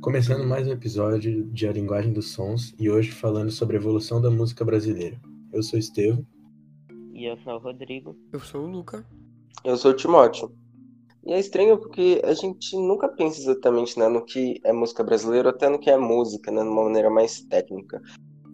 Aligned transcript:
Começando 0.00 0.46
mais 0.46 0.66
um 0.66 0.72
episódio 0.72 1.44
de 1.44 1.68
A 1.68 1.72
Linguagem 1.72 2.10
dos 2.10 2.32
Sons 2.32 2.74
e 2.78 2.90
hoje 2.90 3.10
falando 3.10 3.50
sobre 3.50 3.76
a 3.76 3.80
evolução 3.80 4.18
da 4.18 4.30
música 4.30 4.64
brasileira. 4.64 5.20
Eu 5.52 5.62
sou 5.62 5.78
Estevam. 5.78 6.26
E 7.12 7.26
eu 7.26 7.36
sou 7.44 7.52
o 7.52 7.58
Rodrigo. 7.58 8.16
Eu 8.32 8.40
sou 8.40 8.62
o 8.62 8.66
Luca. 8.66 9.06
Eu 9.62 9.76
sou 9.76 9.90
o 9.90 9.94
Timóteo. 9.94 10.50
E 11.22 11.34
é 11.34 11.38
estranho 11.38 11.76
porque 11.76 12.18
a 12.24 12.32
gente 12.32 12.74
nunca 12.76 13.08
pensa 13.08 13.40
exatamente 13.40 13.98
né, 13.98 14.08
no 14.08 14.24
que 14.24 14.58
é 14.64 14.72
música 14.72 15.04
brasileira, 15.04 15.50
até 15.50 15.68
no 15.68 15.78
que 15.78 15.90
é 15.90 15.98
música, 15.98 16.50
né, 16.50 16.62
de 16.62 16.68
uma 16.68 16.84
maneira 16.84 17.10
mais 17.10 17.42
técnica. 17.42 18.00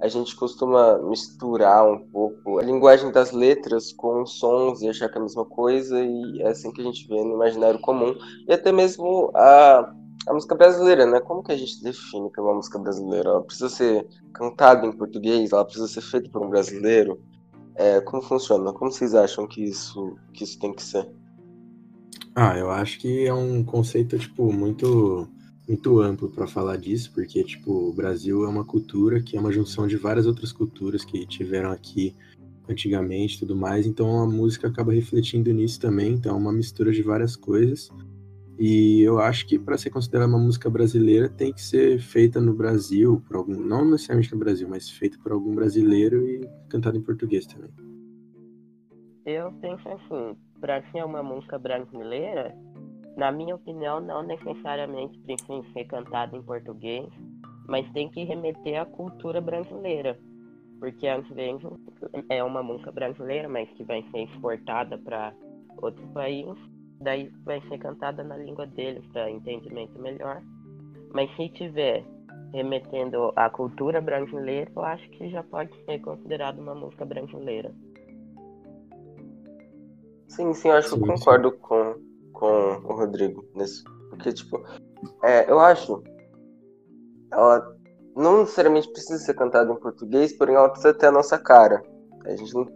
A 0.00 0.08
gente 0.08 0.36
costuma 0.36 0.98
misturar 0.98 1.88
um 1.88 1.98
pouco 1.98 2.58
a 2.58 2.62
linguagem 2.62 3.10
das 3.10 3.32
letras 3.32 3.92
com 3.92 4.26
sons 4.26 4.82
e 4.82 4.88
achar 4.88 5.08
que 5.08 5.16
é 5.16 5.20
a 5.20 5.24
mesma 5.24 5.44
coisa, 5.44 5.98
e 6.02 6.42
é 6.42 6.48
assim 6.48 6.70
que 6.70 6.80
a 6.80 6.84
gente 6.84 7.08
vê 7.08 7.22
no 7.22 7.34
imaginário 7.34 7.80
comum. 7.80 8.14
E 8.46 8.52
até 8.52 8.70
mesmo 8.70 9.30
a, 9.34 9.92
a 10.26 10.34
música 10.34 10.54
brasileira, 10.54 11.06
né? 11.06 11.20
Como 11.20 11.42
que 11.42 11.52
a 11.52 11.56
gente 11.56 11.82
define 11.82 12.30
que 12.30 12.38
é 12.38 12.42
uma 12.42 12.54
música 12.54 12.78
brasileira? 12.78 13.30
Ela 13.30 13.42
precisa 13.42 13.68
ser 13.70 14.06
cantada 14.34 14.86
em 14.86 14.92
português? 14.92 15.52
Ela 15.52 15.64
precisa 15.64 15.88
ser 15.88 16.02
feita 16.02 16.28
por 16.30 16.42
um 16.42 16.50
brasileiro? 16.50 17.18
É, 17.74 18.00
como 18.00 18.22
funciona? 18.22 18.72
Como 18.72 18.90
vocês 18.90 19.14
acham 19.14 19.46
que 19.46 19.62
isso, 19.62 20.16
que 20.34 20.44
isso 20.44 20.58
tem 20.58 20.74
que 20.74 20.82
ser? 20.82 21.08
Ah, 22.34 22.56
eu 22.58 22.70
acho 22.70 22.98
que 22.98 23.26
é 23.26 23.32
um 23.32 23.64
conceito, 23.64 24.18
tipo, 24.18 24.52
muito 24.52 25.26
muito 25.68 26.00
amplo 26.00 26.30
para 26.30 26.46
falar 26.46 26.76
disso, 26.76 27.10
porque, 27.12 27.42
tipo, 27.42 27.88
o 27.88 27.92
Brasil 27.92 28.44
é 28.44 28.48
uma 28.48 28.64
cultura 28.64 29.20
que 29.20 29.36
é 29.36 29.40
uma 29.40 29.52
junção 29.52 29.86
de 29.86 29.96
várias 29.96 30.26
outras 30.26 30.52
culturas 30.52 31.04
que 31.04 31.26
tiveram 31.26 31.70
aqui 31.72 32.14
antigamente 32.68 33.38
tudo 33.38 33.54
mais, 33.54 33.86
então 33.86 34.20
a 34.20 34.26
música 34.26 34.68
acaba 34.68 34.92
refletindo 34.92 35.52
nisso 35.52 35.80
também, 35.80 36.14
então 36.14 36.34
é 36.34 36.38
uma 36.38 36.52
mistura 36.52 36.92
de 36.92 37.02
várias 37.02 37.36
coisas. 37.36 37.90
E 38.58 39.02
eu 39.02 39.18
acho 39.18 39.46
que 39.46 39.58
para 39.58 39.76
ser 39.76 39.90
considerada 39.90 40.30
uma 40.30 40.38
música 40.38 40.70
brasileira 40.70 41.28
tem 41.28 41.52
que 41.52 41.60
ser 41.60 41.98
feita 41.98 42.40
no 42.40 42.54
Brasil, 42.54 43.22
por 43.26 43.36
algum, 43.36 43.54
não 43.60 43.84
necessariamente 43.84 44.32
no 44.32 44.38
Brasil, 44.38 44.66
mas 44.68 44.88
feita 44.88 45.18
por 45.22 45.30
algum 45.32 45.54
brasileiro 45.54 46.26
e 46.26 46.48
cantada 46.68 46.96
em 46.96 47.02
português 47.02 47.46
também. 47.46 47.70
Eu 49.26 49.52
penso 49.60 49.86
assim, 49.88 50.36
para 50.60 50.82
ser 50.90 51.04
uma 51.04 51.22
música 51.22 51.58
brasileira, 51.58 52.56
na 53.16 53.32
minha 53.32 53.54
opinião, 53.54 54.00
não 54.00 54.22
necessariamente 54.22 55.18
precisa 55.20 55.64
ser 55.72 55.84
cantada 55.86 56.36
em 56.36 56.42
português, 56.42 57.08
mas 57.66 57.90
tem 57.92 58.08
que 58.10 58.24
remeter 58.24 58.80
à 58.80 58.84
cultura 58.84 59.40
brasileira. 59.40 60.18
Porque 60.78 61.08
às 61.08 61.26
vezes 61.28 61.62
é 62.28 62.44
uma 62.44 62.62
música 62.62 62.92
brasileira, 62.92 63.48
mas 63.48 63.68
que 63.70 63.84
vai 63.84 64.04
ser 64.10 64.24
exportada 64.24 64.98
para 64.98 65.32
outro 65.78 66.06
país, 66.08 66.54
daí 67.00 67.30
vai 67.44 67.60
ser 67.62 67.78
cantada 67.78 68.22
na 68.22 68.36
língua 68.36 68.66
deles 68.66 69.04
para 69.12 69.30
entendimento 69.30 69.98
melhor. 69.98 70.42
Mas 71.14 71.34
se 71.36 71.48
tiver 71.50 72.04
remetendo 72.52 73.32
à 73.34 73.48
cultura 73.48 74.00
brasileira, 74.00 74.70
eu 74.74 74.84
acho 74.84 75.08
que 75.10 75.30
já 75.30 75.42
pode 75.42 75.74
ser 75.84 75.98
considerado 76.00 76.58
uma 76.58 76.74
música 76.74 77.04
brasileira. 77.04 77.72
Sim, 80.28 80.52
sim, 80.52 80.68
eu 80.68 80.74
acho 80.74 80.88
que 80.88 80.94
eu 80.94 81.06
concordo 81.06 81.52
com, 81.52 81.85
com 81.85 81.85
Rodrigo 83.06 83.44
nisso. 83.54 83.84
Porque, 84.10 84.32
tipo, 84.32 84.62
é, 85.22 85.50
eu 85.50 85.58
acho. 85.58 86.02
Ela 87.32 87.76
não 88.14 88.40
necessariamente 88.40 88.90
precisa 88.92 89.18
ser 89.18 89.34
cantada 89.34 89.72
em 89.72 89.80
português, 89.80 90.32
porém 90.32 90.54
ela 90.54 90.68
precisa 90.68 90.94
ter 90.94 91.06
a 91.06 91.12
nossa 91.12 91.38
cara. 91.38 91.82
A 92.24 92.36
gente 92.36 92.54
não. 92.54 92.66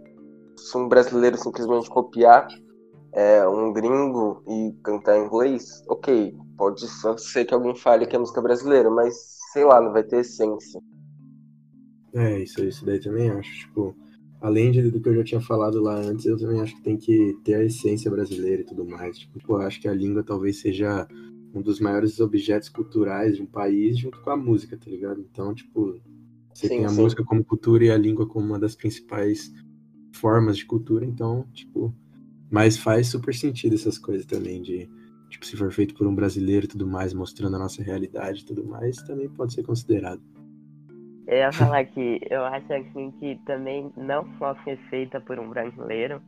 Se 0.56 0.76
um 0.76 0.88
brasileiro 0.88 1.38
simplesmente 1.38 1.88
copiar 1.88 2.46
é, 3.12 3.46
um 3.48 3.72
gringo 3.72 4.42
e 4.46 4.74
cantar 4.82 5.16
em 5.16 5.24
inglês, 5.24 5.82
ok, 5.88 6.36
pode 6.56 6.86
ser 7.18 7.44
que 7.44 7.54
alguém 7.54 7.74
fale 7.74 8.06
que 8.06 8.14
é 8.14 8.18
música 8.18 8.42
brasileira, 8.42 8.90
mas 8.90 9.14
sei 9.52 9.64
lá, 9.64 9.80
não 9.80 9.92
vai 9.92 10.02
ter 10.02 10.20
essência. 10.20 10.80
É, 12.14 12.40
isso, 12.40 12.62
isso 12.62 12.84
daí 12.84 13.00
também 13.00 13.30
acho. 13.30 13.50
Tipo, 13.60 13.96
além 14.40 14.70
de, 14.70 14.90
do 14.90 15.00
que 15.00 15.08
eu 15.08 15.14
já 15.14 15.24
tinha 15.24 15.40
falado 15.40 15.80
lá 15.80 15.96
antes, 15.96 16.24
eu 16.26 16.36
também 16.36 16.60
acho 16.60 16.74
que 16.76 16.82
tem 16.82 16.96
que 16.96 17.36
ter 17.44 17.54
a 17.54 17.64
essência 17.64 18.10
brasileira 18.10 18.62
e 18.62 18.64
tudo 18.64 18.84
mais. 18.84 19.18
Tipo, 19.18 19.38
eu 19.52 19.56
acho 19.58 19.80
que 19.80 19.88
a 19.88 19.94
língua 19.94 20.22
talvez 20.22 20.60
seja 20.60 21.06
um 21.54 21.60
dos 21.60 21.80
maiores 21.80 22.20
objetos 22.20 22.68
culturais 22.68 23.36
de 23.36 23.42
um 23.42 23.46
país 23.46 23.98
junto 23.98 24.20
com 24.20 24.30
a 24.30 24.36
música, 24.36 24.76
tá 24.76 24.90
ligado? 24.90 25.20
Então, 25.20 25.54
tipo, 25.54 26.00
você 26.54 26.68
sim, 26.68 26.76
tem 26.76 26.84
a 26.84 26.88
sim. 26.88 27.02
música 27.02 27.24
como 27.24 27.44
cultura 27.44 27.84
e 27.84 27.90
a 27.90 27.98
língua 27.98 28.26
como 28.26 28.46
uma 28.46 28.58
das 28.58 28.74
principais 28.74 29.52
formas 30.12 30.56
de 30.56 30.66
cultura, 30.66 31.04
então, 31.04 31.46
tipo, 31.52 31.94
mas 32.50 32.76
faz 32.76 33.08
super 33.08 33.34
sentido 33.34 33.74
essas 33.74 33.98
coisas 33.98 34.26
também 34.26 34.60
de 34.60 34.88
tipo, 35.28 35.46
se 35.46 35.56
for 35.56 35.72
feito 35.72 35.94
por 35.94 36.06
um 36.06 36.14
brasileiro 36.14 36.66
e 36.66 36.68
tudo 36.68 36.86
mais, 36.86 37.14
mostrando 37.14 37.56
a 37.56 37.58
nossa 37.58 37.82
realidade 37.82 38.42
e 38.42 38.44
tudo 38.44 38.64
mais, 38.64 38.96
também 38.96 39.28
pode 39.28 39.54
ser 39.54 39.62
considerado. 39.62 40.20
Eu 41.30 41.36
ia 41.36 41.52
falar 41.52 41.84
que 41.84 42.20
eu 42.28 42.44
acho 42.44 42.72
assim 42.72 43.12
que 43.12 43.36
também 43.46 43.92
não 43.96 44.26
ser 44.64 44.76
feita 44.90 45.20
por 45.20 45.38
um 45.38 45.48
brasileiro, 45.48 46.20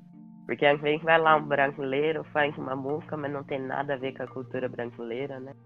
porque 0.46 0.64
às 0.64 0.80
vezes 0.80 1.02
vai 1.02 1.20
lá 1.20 1.34
um 1.34 1.44
brasileiro, 1.44 2.22
faz 2.32 2.56
uma 2.56 2.76
música, 2.76 3.16
mas 3.16 3.32
não 3.32 3.42
tem 3.42 3.58
nada 3.58 3.94
a 3.94 3.96
ver 3.96 4.16
com 4.16 4.22
a 4.22 4.28
cultura 4.28 4.68
brasileira, 4.68 5.40
né? 5.40 5.56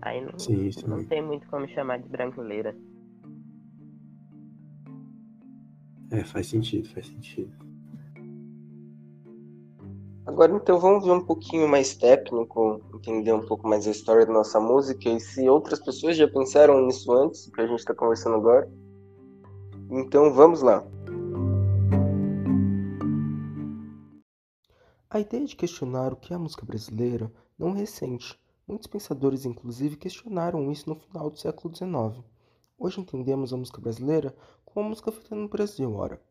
Aí 0.00 0.22
não, 0.22 0.38
sim, 0.38 0.72
sim. 0.72 0.86
não 0.86 1.04
tem 1.04 1.20
muito 1.20 1.46
como 1.48 1.68
chamar 1.68 1.98
de 1.98 2.08
brasileira. 2.08 2.74
É, 6.10 6.24
faz 6.24 6.46
sentido, 6.46 6.88
faz 6.88 7.08
sentido. 7.08 7.52
Agora 10.24 10.54
então 10.54 10.78
vamos 10.78 11.04
ver 11.04 11.10
um 11.10 11.24
pouquinho 11.24 11.68
mais 11.68 11.96
técnico, 11.96 12.80
entender 12.94 13.32
um 13.32 13.44
pouco 13.44 13.66
mais 13.66 13.88
a 13.88 13.90
história 13.90 14.24
da 14.24 14.32
nossa 14.32 14.60
música 14.60 15.08
e 15.08 15.18
se 15.18 15.48
outras 15.48 15.80
pessoas 15.80 16.16
já 16.16 16.28
pensaram 16.28 16.86
nisso 16.86 17.12
antes, 17.12 17.50
que 17.50 17.60
a 17.60 17.66
gente 17.66 17.80
está 17.80 17.92
conversando 17.92 18.36
agora. 18.36 18.70
Então 19.90 20.32
vamos 20.32 20.62
lá. 20.62 20.86
A 25.10 25.18
ideia 25.18 25.44
de 25.44 25.56
questionar 25.56 26.12
o 26.12 26.16
que 26.16 26.32
é 26.32 26.36
a 26.36 26.38
música 26.38 26.64
brasileira 26.64 27.30
não 27.58 27.70
é 27.70 27.80
recente. 27.80 28.40
Muitos 28.66 28.86
pensadores, 28.86 29.44
inclusive, 29.44 29.96
questionaram 29.96 30.70
isso 30.70 30.88
no 30.88 30.94
final 30.94 31.30
do 31.30 31.36
século 31.36 31.74
XIX. 31.74 32.24
Hoje 32.78 33.00
entendemos 33.00 33.52
a 33.52 33.56
música 33.56 33.80
brasileira 33.80 34.34
como 34.64 34.86
a 34.86 34.88
música 34.88 35.10
feita 35.10 35.34
no 35.34 35.48
Brasil, 35.48 35.92
ora. 35.94 36.22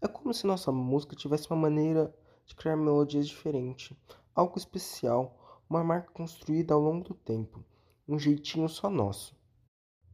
É 0.00 0.06
como 0.06 0.32
se 0.32 0.46
nossa 0.46 0.70
música 0.70 1.16
tivesse 1.16 1.50
uma 1.50 1.56
maneira 1.56 2.14
de 2.50 2.56
criar 2.56 2.76
melodias 2.76 3.28
diferentes, 3.28 3.96
algo 4.34 4.58
especial, 4.58 5.62
uma 5.68 5.84
marca 5.84 6.10
construída 6.10 6.74
ao 6.74 6.80
longo 6.80 7.04
do 7.04 7.14
tempo, 7.14 7.64
um 8.08 8.18
jeitinho 8.18 8.68
só 8.68 8.90
nosso. 8.90 9.36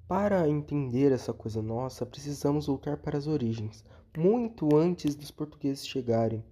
Para 0.06 0.46
entender 0.46 1.12
essa 1.12 1.32
coisa 1.32 1.62
nossa, 1.62 2.04
precisamos 2.04 2.66
voltar 2.66 2.98
para 2.98 3.16
as 3.16 3.26
origens, 3.26 3.82
muito 4.14 4.76
antes 4.76 5.16
dos 5.16 5.30
portugueses 5.30 5.88
chegarem. 5.88 6.44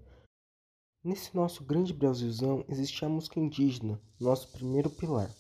Nesse 1.05 1.37
nosso 1.37 1.63
grande 1.63 1.93
Brasilzão 1.93 2.65
existia 2.67 3.07
a 3.07 3.11
música 3.11 3.39
indígena, 3.39 4.01
nosso 4.19 4.51
primeiro 4.53 4.89
pilar. 4.89 5.31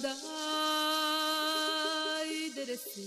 Andai 0.00 0.24
derece 2.54 3.04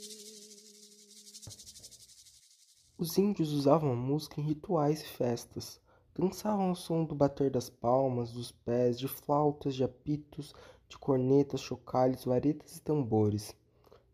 Os 2.99 3.19
índios 3.19 3.51
usavam 3.51 3.91
a 3.91 3.97
música 3.97 4.41
em 4.41 4.45
rituais 4.45 5.03
e 5.03 5.07
festas. 5.09 5.81
Dançavam 6.15 6.69
ao 6.69 6.77
som 6.77 7.05
do 7.05 7.17
bater 7.17 7.51
das 7.51 7.69
palmas, 7.69 8.31
dos 8.31 8.53
pés, 8.53 8.97
de 8.97 9.09
flautas, 9.09 9.75
de 9.75 9.83
apitos, 9.83 10.55
de 10.93 10.99
cornetas, 10.99 11.61
chocalhos, 11.61 12.25
varetas 12.25 12.77
e 12.77 12.83
tambores. 12.83 13.57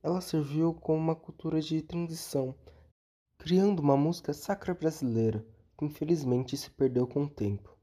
Ela 0.00 0.20
serviu 0.20 0.72
como 0.72 0.98
uma 0.98 1.16
cultura 1.16 1.60
de 1.60 1.82
transição, 1.82 2.54
criando 3.36 3.80
uma 3.80 3.96
música 3.96 4.32
sacra 4.32 4.72
brasileira, 4.74 5.44
que 5.76 5.84
infelizmente 5.84 6.56
se 6.56 6.70
perdeu 6.70 7.06
com 7.06 7.24
o 7.24 7.28
tempo. 7.28 7.76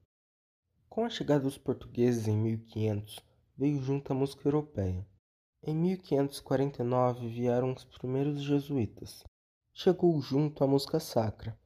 Com 0.90 1.04
a 1.04 1.10
chegada 1.10 1.44
dos 1.44 1.58
portugueses 1.58 2.26
em 2.28 2.38
1500, 2.38 3.20
veio 3.58 3.82
junto 3.82 4.14
a 4.14 4.16
música 4.16 4.48
europeia. 4.48 5.06
Em 5.62 5.76
1549 5.76 7.28
vieram 7.28 7.74
os 7.74 7.84
primeiros 7.84 8.42
jesuítas. 8.42 9.24
Chegou 9.74 10.22
junto 10.22 10.64
a 10.64 10.68
música 10.68 11.02
sacra, 11.02 11.60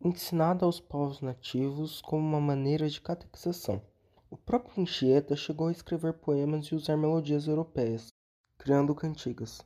ensinada 0.00 0.64
aos 0.64 0.78
povos 0.78 1.20
nativos 1.20 2.00
como 2.00 2.24
uma 2.24 2.40
maneira 2.40 2.88
de 2.88 3.00
catequização. 3.00 3.82
O 4.32 4.36
próprio 4.36 4.80
Anchieta 4.80 5.34
chegou 5.34 5.66
a 5.66 5.72
escrever 5.72 6.12
poemas 6.12 6.66
e 6.66 6.74
usar 6.76 6.96
melodias 6.96 7.48
europeias, 7.48 8.12
criando 8.56 8.94
cantigas. 8.94 9.60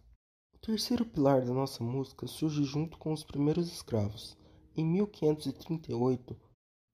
O 0.55 0.59
terceiro 0.59 1.05
pilar 1.05 1.45
da 1.45 1.53
nossa 1.53 1.85
música 1.85 2.27
surge 2.27 2.65
junto 2.65 2.97
com 2.97 3.13
os 3.13 3.23
primeiros 3.23 3.71
escravos. 3.71 4.39
Em 4.75 4.83
1538, 4.83 6.35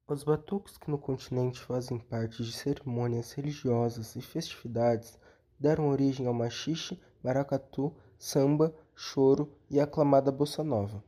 os 0.09 0.25
batuques 0.25 0.77
que 0.77 0.91
no 0.91 0.99
continente 0.99 1.61
fazem 1.61 1.97
parte 1.97 2.43
de 2.43 2.51
cerimônias 2.51 3.31
religiosas 3.31 4.17
e 4.17 4.21
festividades 4.21 5.17
deram 5.57 5.91
origem 5.91 6.27
ao 6.27 6.35
machixe, 6.35 7.01
maracatu, 7.23 7.95
samba, 8.19 8.75
choro 8.97 9.57
e 9.71 9.79
a 9.79 9.85
aclamada 9.85 10.33
bossa 10.33 10.65
nova. 10.65 11.05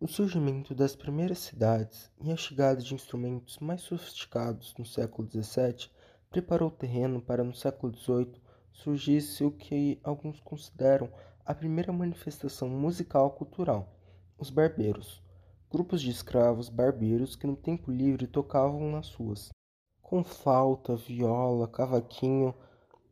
O 0.00 0.06
surgimento 0.06 0.76
das 0.76 0.94
primeiras 0.94 1.40
cidades 1.40 2.08
e 2.22 2.30
a 2.30 2.36
chegada 2.36 2.80
de 2.80 2.94
instrumentos 2.94 3.58
mais 3.58 3.80
sofisticados 3.80 4.72
no 4.78 4.86
século 4.86 5.28
XVII 5.28 5.90
preparou 6.30 6.68
o 6.68 6.72
terreno 6.72 7.20
para 7.20 7.42
no 7.42 7.52
século 7.52 7.92
XVIII 7.92 8.40
surgisse 8.70 9.42
o 9.42 9.50
que 9.50 9.98
alguns 10.04 10.38
consideram 10.38 11.10
a 11.44 11.52
primeira 11.52 11.92
manifestação 11.92 12.68
musical 12.68 13.32
cultural, 13.32 13.92
os 14.38 14.50
barbeiros 14.50 15.20
grupos 15.68 16.00
de 16.00 16.10
escravos 16.10 16.68
barbeiros 16.68 17.34
que 17.34 17.46
no 17.46 17.56
tempo 17.56 17.90
livre 17.90 18.28
tocavam 18.28 18.92
nas 18.92 19.12
ruas, 19.12 19.48
com 20.00 20.22
flauta, 20.22 20.94
viola, 20.94 21.66
cavaquinho, 21.66 22.54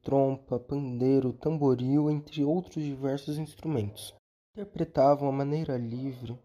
trompa, 0.03 0.59
pandeiro, 0.59 1.33
tamboril, 1.33 2.09
entre 2.09 2.45
outros 2.45 2.83
diversos 2.83 3.39
instrumentos. 3.39 4.15
Interpretavam 4.55 5.29
a 5.29 5.33
maneira 5.33 5.77
livre 5.77 6.39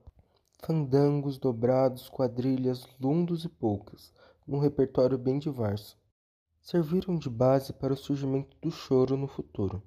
fandangos, 0.63 1.39
dobrados, 1.39 2.07
quadrilhas, 2.07 2.87
lundos 2.99 3.43
e 3.43 3.49
polcas, 3.49 4.13
num 4.45 4.59
repertório 4.59 5.17
bem 5.17 5.39
diverso. 5.39 5.97
Serviram 6.61 7.17
de 7.17 7.31
base 7.31 7.73
para 7.73 7.93
o 7.93 7.97
surgimento 7.97 8.55
do 8.61 8.69
choro 8.69 9.17
no 9.17 9.27
futuro. 9.27 9.81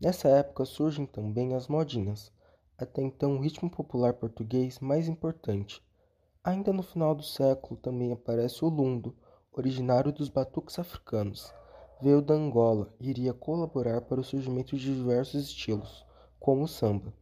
Nessa 0.00 0.28
época 0.28 0.64
surgem 0.64 1.06
também 1.06 1.54
as 1.54 1.68
modinhas, 1.68 2.32
até 2.76 3.02
então 3.02 3.36
o 3.36 3.40
ritmo 3.40 3.70
popular 3.70 4.14
português 4.14 4.80
mais 4.80 5.06
importante. 5.06 5.80
Ainda 6.42 6.72
no 6.72 6.82
final 6.82 7.14
do 7.14 7.22
século 7.22 7.78
também 7.80 8.12
aparece 8.12 8.64
o 8.64 8.68
lundo, 8.68 9.14
originário 9.52 10.12
dos 10.12 10.28
batuques 10.28 10.76
africanos. 10.76 11.54
Veio 12.02 12.20
da 12.20 12.34
Angola 12.34 12.92
e 12.98 13.10
iria 13.10 13.32
colaborar 13.32 14.00
para 14.00 14.20
o 14.20 14.24
surgimento 14.24 14.76
de 14.76 14.92
diversos 14.92 15.44
estilos, 15.44 16.04
como 16.40 16.64
o 16.64 16.68
samba. 16.68 17.14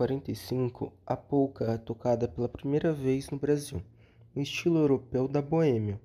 1945, 0.00 0.94
a 1.04 1.14
polka 1.14 1.72
é 1.72 1.76
tocada 1.76 2.26
pela 2.26 2.48
primeira 2.48 2.90
vez 2.90 3.28
no 3.28 3.38
Brasil, 3.38 3.82
no 4.34 4.40
estilo 4.40 4.78
europeu 4.78 5.28
da 5.28 5.42
boêmia, 5.42 6.00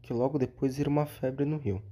que 0.00 0.14
logo 0.14 0.38
depois 0.38 0.78
vira 0.78 0.88
uma 0.88 1.04
febre 1.04 1.44
no 1.44 1.58
Rio. 1.58 1.82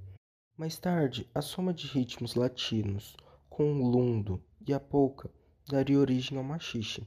Mais 0.57 0.79
tarde, 0.79 1.29
a 1.35 1.43
soma 1.43 1.75
de 1.75 1.87
ritmos 1.89 2.35
latinos 2.35 3.15
com 3.51 3.71
o 3.71 3.87
lundo 3.87 4.43
e 4.67 4.73
a 4.73 4.81
polka 4.81 5.31
daria 5.69 5.99
origem 5.99 6.39
ao 6.39 6.45
machixe, 6.45 7.07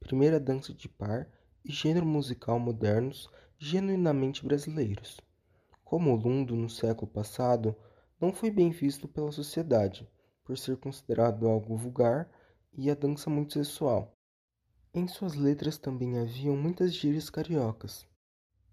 primeira 0.00 0.40
dança 0.40 0.72
de 0.72 0.88
par 0.88 1.28
e 1.62 1.70
gênero 1.70 2.06
musical 2.06 2.58
modernos 2.58 3.28
genuinamente 3.58 4.42
brasileiros. 4.42 5.20
Como 5.84 6.12
o 6.12 6.16
lundo 6.16 6.56
no 6.56 6.70
século 6.70 7.10
passado 7.10 7.76
não 8.18 8.32
foi 8.32 8.50
bem 8.50 8.70
visto 8.70 9.06
pela 9.06 9.30
sociedade, 9.30 10.08
por 10.42 10.56
ser 10.56 10.78
considerado 10.78 11.46
algo 11.46 11.76
vulgar 11.76 12.30
e 12.78 12.90
a 12.90 12.94
dança 12.94 13.30
muito 13.30 13.54
sensual. 13.54 14.14
Em 14.92 15.08
suas 15.08 15.34
letras 15.34 15.78
também 15.78 16.18
haviam 16.18 16.56
muitas 16.56 16.94
gírias 16.94 17.30
cariocas. 17.30 18.06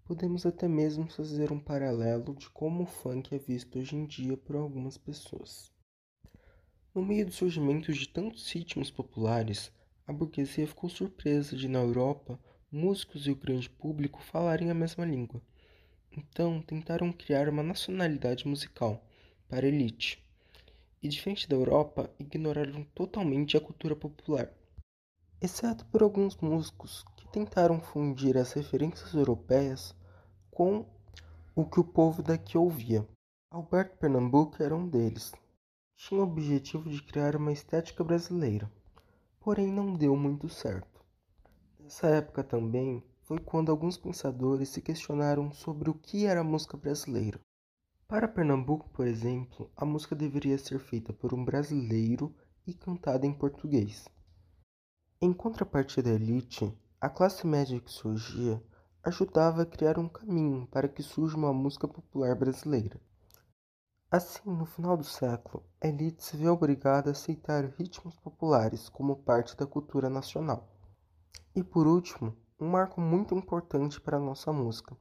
Podemos 0.04 0.44
até 0.44 0.68
mesmo 0.68 1.08
fazer 1.08 1.50
um 1.50 1.58
paralelo 1.58 2.34
de 2.34 2.50
como 2.50 2.82
o 2.82 2.86
funk 2.86 3.34
é 3.34 3.38
visto 3.38 3.78
hoje 3.78 3.96
em 3.96 4.04
dia 4.06 4.36
por 4.36 4.56
algumas 4.56 4.98
pessoas. 4.98 5.72
No 6.94 7.02
meio 7.02 7.26
do 7.26 7.32
surgimento 7.32 7.92
de 7.92 8.08
tantos 8.08 8.50
ritmos 8.52 8.90
populares, 8.90 9.72
a 10.06 10.12
burguesia 10.12 10.66
ficou 10.66 10.90
surpresa 10.90 11.56
de, 11.56 11.66
na 11.66 11.80
Europa, 11.80 12.38
músicos 12.70 13.26
e 13.26 13.30
o 13.30 13.36
grande 13.36 13.70
público 13.70 14.22
falarem 14.22 14.70
a 14.70 14.74
mesma 14.74 15.04
língua. 15.04 15.42
Então, 16.12 16.60
tentaram 16.60 17.12
criar 17.12 17.48
uma 17.48 17.62
nacionalidade 17.62 18.46
musical 18.46 19.04
para 19.48 19.66
a 19.66 19.68
elite 19.68 20.23
e, 21.04 21.08
diferente 21.08 21.46
da 21.46 21.54
Europa, 21.54 22.10
ignoraram 22.18 22.82
totalmente 22.94 23.58
a 23.58 23.60
cultura 23.60 23.94
popular, 23.94 24.50
exceto 25.38 25.84
por 25.86 26.02
alguns 26.02 26.34
músicos 26.38 27.04
que 27.14 27.28
tentaram 27.28 27.78
fundir 27.78 28.38
as 28.38 28.54
referências 28.54 29.12
europeias 29.12 29.94
com 30.50 30.86
o 31.54 31.66
que 31.66 31.78
o 31.78 31.84
povo 31.84 32.22
daqui 32.22 32.56
ouvia. 32.56 33.06
Alberto 33.50 33.98
Pernambuco 33.98 34.62
era 34.62 34.74
um 34.74 34.88
deles. 34.88 35.34
Tinha 35.94 36.22
o 36.22 36.24
objetivo 36.24 36.88
de 36.88 37.02
criar 37.02 37.36
uma 37.36 37.52
estética 37.52 38.02
brasileira, 38.02 38.72
porém 39.38 39.66
não 39.66 39.92
deu 39.92 40.16
muito 40.16 40.48
certo. 40.48 41.04
Nessa 41.78 42.08
época 42.08 42.42
também 42.42 43.04
foi 43.24 43.38
quando 43.38 43.70
alguns 43.70 43.98
pensadores 43.98 44.70
se 44.70 44.80
questionaram 44.80 45.52
sobre 45.52 45.90
o 45.90 45.94
que 45.94 46.24
era 46.24 46.42
música 46.42 46.78
brasileira. 46.78 47.38
Para 48.06 48.28
Pernambuco, 48.28 48.90
por 48.90 49.06
exemplo, 49.06 49.70
a 49.74 49.84
música 49.84 50.14
deveria 50.14 50.58
ser 50.58 50.78
feita 50.78 51.10
por 51.10 51.32
um 51.32 51.42
brasileiro 51.42 52.34
e 52.66 52.74
cantada 52.74 53.26
em 53.26 53.32
português. 53.32 54.06
Em 55.22 55.32
contrapartida 55.32 56.10
à 56.10 56.12
elite, 56.12 56.70
a 57.00 57.08
classe 57.08 57.46
média 57.46 57.80
que 57.80 57.90
surgia 57.90 58.62
ajudava 59.02 59.62
a 59.62 59.66
criar 59.66 59.98
um 59.98 60.06
caminho 60.06 60.66
para 60.66 60.86
que 60.86 61.02
surja 61.02 61.34
uma 61.34 61.52
música 61.52 61.88
popular 61.88 62.34
brasileira. 62.36 63.00
Assim, 64.10 64.50
no 64.50 64.66
final 64.66 64.98
do 64.98 65.04
século, 65.04 65.64
a 65.80 65.88
elite 65.88 66.22
se 66.22 66.36
vê 66.36 66.46
obrigada 66.46 67.08
a 67.08 67.12
aceitar 67.12 67.64
ritmos 67.64 68.16
populares 68.16 68.86
como 68.90 69.16
parte 69.16 69.56
da 69.56 69.66
cultura 69.66 70.10
nacional. 70.10 70.68
E 71.56 71.64
por 71.64 71.86
último, 71.86 72.36
um 72.60 72.68
marco 72.68 73.00
muito 73.00 73.34
importante 73.34 73.98
para 73.98 74.18
a 74.18 74.20
nossa 74.20 74.52
música 74.52 74.94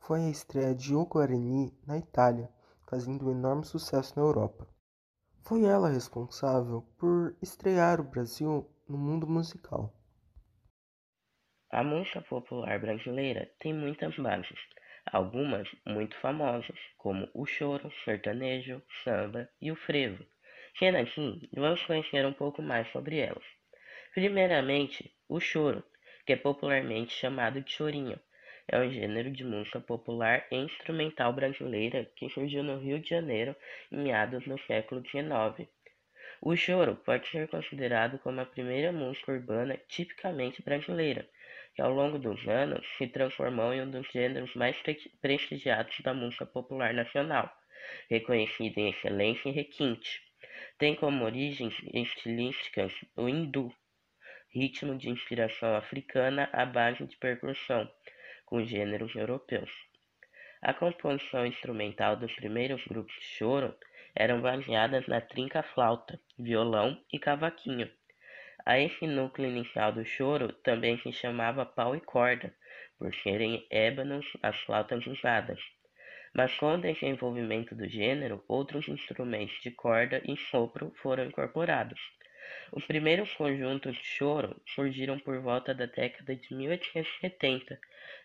foi 0.00 0.20
a 0.24 0.30
estreia 0.30 0.74
de 0.74 0.94
O 0.94 1.04
Guarani 1.04 1.72
na 1.86 1.98
Itália, 1.98 2.48
fazendo 2.88 3.28
um 3.28 3.30
enorme 3.30 3.64
sucesso 3.64 4.18
na 4.18 4.26
Europa. 4.26 4.66
Foi 5.42 5.64
ela 5.64 5.88
responsável 5.88 6.82
por 6.98 7.36
estrear 7.40 8.00
o 8.00 8.04
Brasil 8.04 8.68
no 8.88 8.98
mundo 8.98 9.26
musical. 9.26 9.94
A 11.70 11.84
música 11.84 12.20
popular 12.22 12.80
brasileira 12.80 13.48
tem 13.60 13.72
muitas 13.72 14.16
bases, 14.16 14.58
algumas 15.12 15.68
muito 15.86 16.16
famosas, 16.16 16.78
como 16.98 17.28
o 17.32 17.46
choro, 17.46 17.92
sertanejo, 18.04 18.82
samba 19.04 19.48
e 19.60 19.70
o 19.70 19.76
frevo. 19.76 20.24
Sendo 20.78 20.98
assim, 20.98 21.48
vamos 21.54 21.84
conhecer 21.84 22.26
um 22.26 22.32
pouco 22.32 22.60
mais 22.62 22.90
sobre 22.90 23.18
elas. 23.18 23.44
Primeiramente, 24.14 25.14
o 25.28 25.38
choro, 25.38 25.84
que 26.26 26.32
é 26.32 26.36
popularmente 26.36 27.12
chamado 27.12 27.60
de 27.60 27.70
chorinho, 27.70 28.18
é 28.72 28.78
um 28.78 28.88
gênero 28.88 29.32
de 29.32 29.44
música 29.44 29.80
popular 29.80 30.46
e 30.48 30.54
instrumental 30.54 31.32
brasileira 31.32 32.08
que 32.14 32.30
surgiu 32.30 32.62
no 32.62 32.78
Rio 32.78 33.00
de 33.00 33.10
Janeiro 33.10 33.56
em 33.90 33.98
meados 33.98 34.44
do 34.44 34.56
século 34.60 35.02
XIX. 35.04 35.68
O 36.40 36.54
choro 36.54 36.94
pode 36.94 37.28
ser 37.28 37.48
considerado 37.48 38.18
como 38.20 38.40
a 38.40 38.46
primeira 38.46 38.92
música 38.92 39.32
urbana 39.32 39.76
tipicamente 39.88 40.62
brasileira, 40.62 41.28
que 41.74 41.82
ao 41.82 41.92
longo 41.92 42.16
dos 42.16 42.46
anos 42.46 42.86
se 42.96 43.08
transformou 43.08 43.74
em 43.74 43.82
um 43.82 43.90
dos 43.90 44.06
gêneros 44.12 44.54
mais 44.54 44.76
prestigiados 45.20 46.00
da 46.00 46.14
música 46.14 46.46
popular 46.46 46.94
nacional, 46.94 47.52
reconhecido 48.08 48.78
em 48.78 48.90
excelência 48.90 49.48
e 49.48 49.52
requinte. 49.52 50.22
Tem 50.78 50.94
como 50.94 51.24
origens 51.24 51.74
estilísticas 51.92 52.92
o 53.16 53.28
hindu, 53.28 53.74
ritmo 54.54 54.96
de 54.96 55.10
inspiração 55.10 55.74
africana 55.74 56.48
à 56.52 56.64
base 56.64 57.04
de 57.04 57.16
percussão, 57.16 57.90
com 58.50 58.64
gêneros 58.64 59.14
europeus. 59.14 59.70
A 60.60 60.74
composição 60.74 61.46
instrumental 61.46 62.16
dos 62.16 62.34
primeiros 62.34 62.84
grupos 62.84 63.14
de 63.14 63.24
choro 63.24 63.74
eram 64.14 64.42
baseadas 64.42 65.06
na 65.06 65.20
trinca-flauta, 65.20 66.20
violão 66.36 67.00
e 67.12 67.18
cavaquinho. 67.18 67.88
A 68.66 68.78
esse 68.78 69.06
núcleo 69.06 69.48
inicial 69.48 69.92
do 69.92 70.04
choro 70.04 70.52
também 70.64 70.98
se 70.98 71.12
chamava 71.12 71.64
pau 71.64 71.94
e 71.94 72.00
corda, 72.00 72.52
por 72.98 73.14
serem 73.14 73.66
ébanos 73.70 74.26
as 74.42 74.58
flautas 74.62 75.06
usadas. 75.06 75.60
Mas 76.34 76.54
com 76.56 76.74
o 76.74 76.80
desenvolvimento 76.80 77.74
do 77.74 77.88
gênero, 77.88 78.44
outros 78.46 78.86
instrumentos 78.88 79.58
de 79.62 79.70
corda 79.70 80.20
e 80.26 80.36
sopro 80.36 80.92
foram 81.00 81.24
incorporados. 81.24 82.00
Os 82.72 82.84
primeiros 82.84 83.32
conjuntos 83.34 83.96
de 83.96 84.04
choro 84.04 84.60
surgiram 84.74 85.18
por 85.18 85.40
volta 85.40 85.74
da 85.74 85.86
década 85.86 86.36
de 86.36 86.54
1870, 86.54 87.78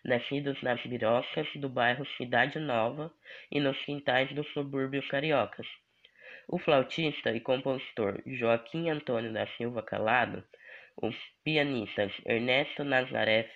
nascidos 0.04 0.62
nas 0.62 0.80
birocas 0.82 1.48
do 1.56 1.68
bairro 1.68 2.06
Cidade 2.16 2.58
Nova 2.60 3.12
e 3.50 3.58
nos 3.58 3.76
quintais 3.84 4.32
dos 4.32 4.46
subúrbios 4.52 5.06
cariocas. 5.08 5.66
O 6.46 6.58
flautista 6.58 7.32
e 7.32 7.40
compositor 7.40 8.22
Joaquim 8.24 8.88
Antônio 8.88 9.32
da 9.32 9.48
Silva 9.56 9.82
Calado, 9.82 10.44
os 10.96 11.16
pianistas 11.42 12.12
Ernesto 12.24 12.84
Nazaré 12.84 13.50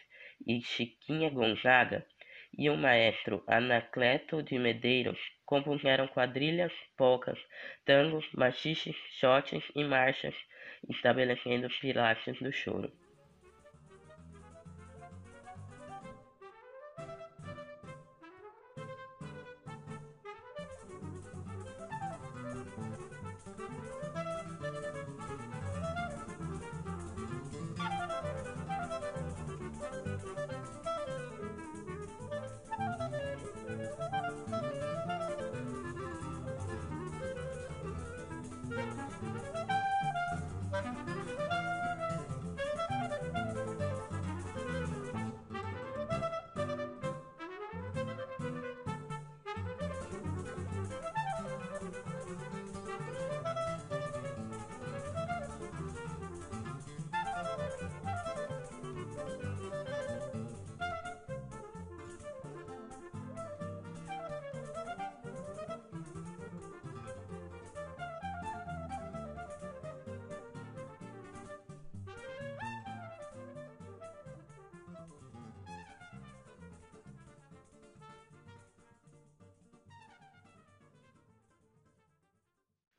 e 0.44 0.60
Chiquinha 0.60 1.30
Gonzaga 1.30 2.04
e 2.58 2.68
o 2.68 2.76
maestro 2.76 3.44
Anacleto 3.46 4.42
de 4.42 4.58
Medeiros 4.58 5.18
compuseram 5.46 6.08
quadrilhas, 6.08 6.72
polcas, 6.96 7.38
tangos, 7.84 8.26
machiches, 8.32 8.96
shotes 9.18 9.62
e 9.76 9.84
marchas, 9.84 10.34
estabelecendo 10.88 11.68
pilares 11.80 12.38
do 12.40 12.52
choro. 12.52 12.90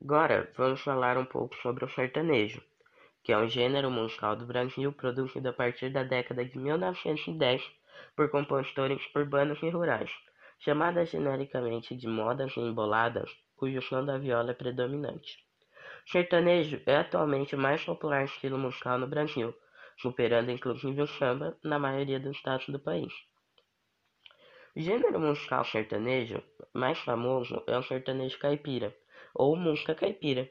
Agora 0.04 0.50
vamos 0.56 0.80
falar 0.80 1.16
um 1.16 1.24
pouco 1.24 1.54
sobre 1.58 1.84
o 1.84 1.88
sertanejo, 1.88 2.60
que 3.22 3.30
é 3.30 3.38
um 3.38 3.48
gênero 3.48 3.88
musical 3.88 4.34
do 4.34 4.44
Brasil 4.44 4.92
produzido 4.92 5.48
a 5.48 5.52
partir 5.52 5.90
da 5.90 6.02
década 6.02 6.44
de 6.44 6.58
1910 6.58 7.62
por 8.16 8.28
compositores 8.28 9.00
urbanos 9.14 9.62
e 9.62 9.70
rurais, 9.70 10.10
chamada 10.58 11.06
genericamente 11.06 11.94
de 11.94 12.08
modas 12.08 12.56
emboladas, 12.56 13.30
cujo 13.54 13.80
som 13.80 14.04
da 14.04 14.18
viola 14.18 14.50
é 14.50 14.54
predominante. 14.54 15.38
Sertanejo 16.04 16.82
é 16.84 16.96
atualmente 16.96 17.54
o 17.54 17.58
mais 17.58 17.84
popular 17.84 18.24
estilo 18.24 18.58
musical 18.58 18.98
no 18.98 19.06
Brasil, 19.06 19.54
superando 19.98 20.50
inclusive 20.50 21.00
o 21.00 21.06
samba 21.06 21.56
na 21.62 21.78
maioria 21.78 22.18
dos 22.18 22.36
estados 22.36 22.66
do 22.66 22.80
país. 22.80 23.12
O 24.74 24.80
gênero 24.80 25.20
musical 25.20 25.64
sertanejo 25.64 26.42
mais 26.74 26.98
famoso 26.98 27.62
é 27.68 27.78
o 27.78 27.84
sertanejo 27.84 28.36
caipira, 28.40 28.92
ou 29.34 29.56
música 29.56 29.94
caipira. 29.94 30.50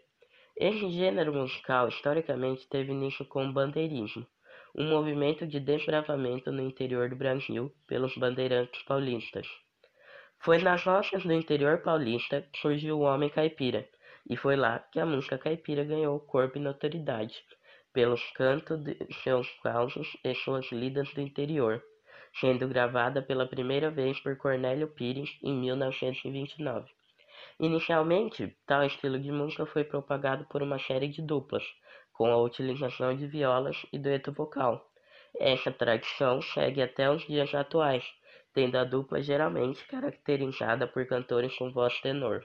Esse 0.55 0.89
gênero 0.91 1.33
musical 1.33 1.87
historicamente 1.87 2.67
teve 2.67 2.91
início 2.91 3.25
com 3.25 3.45
o 3.45 3.53
bandeirismo, 3.53 4.25
um 4.75 4.87
movimento 4.89 5.45
de 5.45 5.59
desbravamento 5.59 6.51
no 6.51 6.61
interior 6.61 7.09
do 7.09 7.15
Brasil 7.15 7.73
pelos 7.87 8.15
bandeirantes 8.15 8.81
paulistas. 8.83 9.47
Foi 10.39 10.57
nas 10.57 10.83
roças 10.83 11.23
do 11.23 11.33
interior 11.33 11.79
paulista 11.83 12.41
que 12.51 12.59
surgiu 12.59 12.99
o 12.99 13.01
homem 13.01 13.29
caipira, 13.29 13.87
e 14.29 14.37
foi 14.37 14.55
lá 14.55 14.79
que 14.79 14.99
a 14.99 15.05
música 15.05 15.37
caipira 15.37 15.83
ganhou 15.83 16.19
corpo 16.19 16.57
e 16.57 16.61
notoriedade, 16.61 17.35
pelos 17.93 18.21
cantos 18.31 18.83
de 18.83 18.97
seus 19.23 19.49
causos 19.61 20.07
e 20.23 20.33
suas 20.35 20.71
lidas 20.71 21.13
do 21.13 21.21
interior, 21.21 21.83
sendo 22.39 22.67
gravada 22.67 23.21
pela 23.21 23.45
primeira 23.45 23.91
vez 23.91 24.19
por 24.19 24.37
Cornélio 24.37 24.87
Pires 24.87 25.29
em 25.43 25.53
1929. 25.53 26.89
Inicialmente, 27.61 28.57
tal 28.65 28.83
estilo 28.83 29.17
de 29.17 29.31
música 29.31 29.65
foi 29.65 29.85
propagado 29.85 30.43
por 30.49 30.61
uma 30.61 30.77
série 30.77 31.07
de 31.07 31.21
duplas, 31.21 31.63
com 32.11 32.25
a 32.25 32.35
utilização 32.35 33.15
de 33.15 33.25
violas 33.25 33.85
e 33.93 33.97
dueto 33.97 34.33
vocal. 34.33 34.85
Essa 35.39 35.71
tradição 35.71 36.41
segue 36.41 36.81
até 36.81 37.09
os 37.09 37.25
dias 37.25 37.55
atuais, 37.55 38.03
tendo 38.53 38.77
a 38.77 38.83
dupla 38.83 39.21
geralmente 39.21 39.87
caracterizada 39.87 40.85
por 40.87 41.07
cantores 41.07 41.55
com 41.57 41.71
voz 41.71 41.97
tenor. 42.01 42.43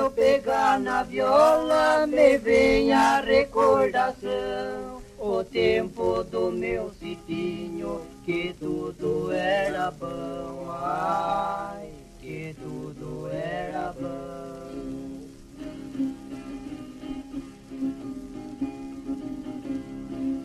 Eu 0.00 0.10
pegar 0.10 0.80
na 0.80 1.02
viola, 1.02 2.06
me 2.06 2.38
vem 2.38 2.90
a 2.92 3.20
recordação. 3.20 5.02
O 5.18 5.44
tempo 5.44 6.24
do 6.24 6.50
meu 6.50 6.90
citinho, 6.94 8.00
que 8.24 8.54
tudo 8.58 9.30
era 9.30 9.90
bom, 9.90 10.66
ai, 10.70 11.90
que 12.18 12.56
tudo 12.58 13.28
era 13.30 13.92
bom. 14.00 15.20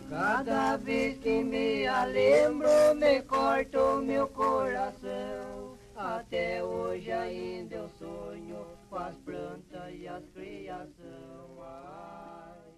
Cada 0.09 0.75
vez 0.75 1.17
que 1.19 1.41
me 1.41 1.87
lembro, 2.11 2.67
me 2.95 3.21
corta 3.21 3.81
o 3.81 4.01
meu 4.01 4.27
coração. 4.27 5.75
Até 5.95 6.61
hoje 6.61 7.09
ainda 7.09 7.75
eu 7.75 7.89
sonho 7.97 8.74
as 8.97 9.17
plantas 9.17 9.93
e 9.93 10.07
as 10.07 10.27
criação. 10.29 11.61
Ai. 11.61 12.73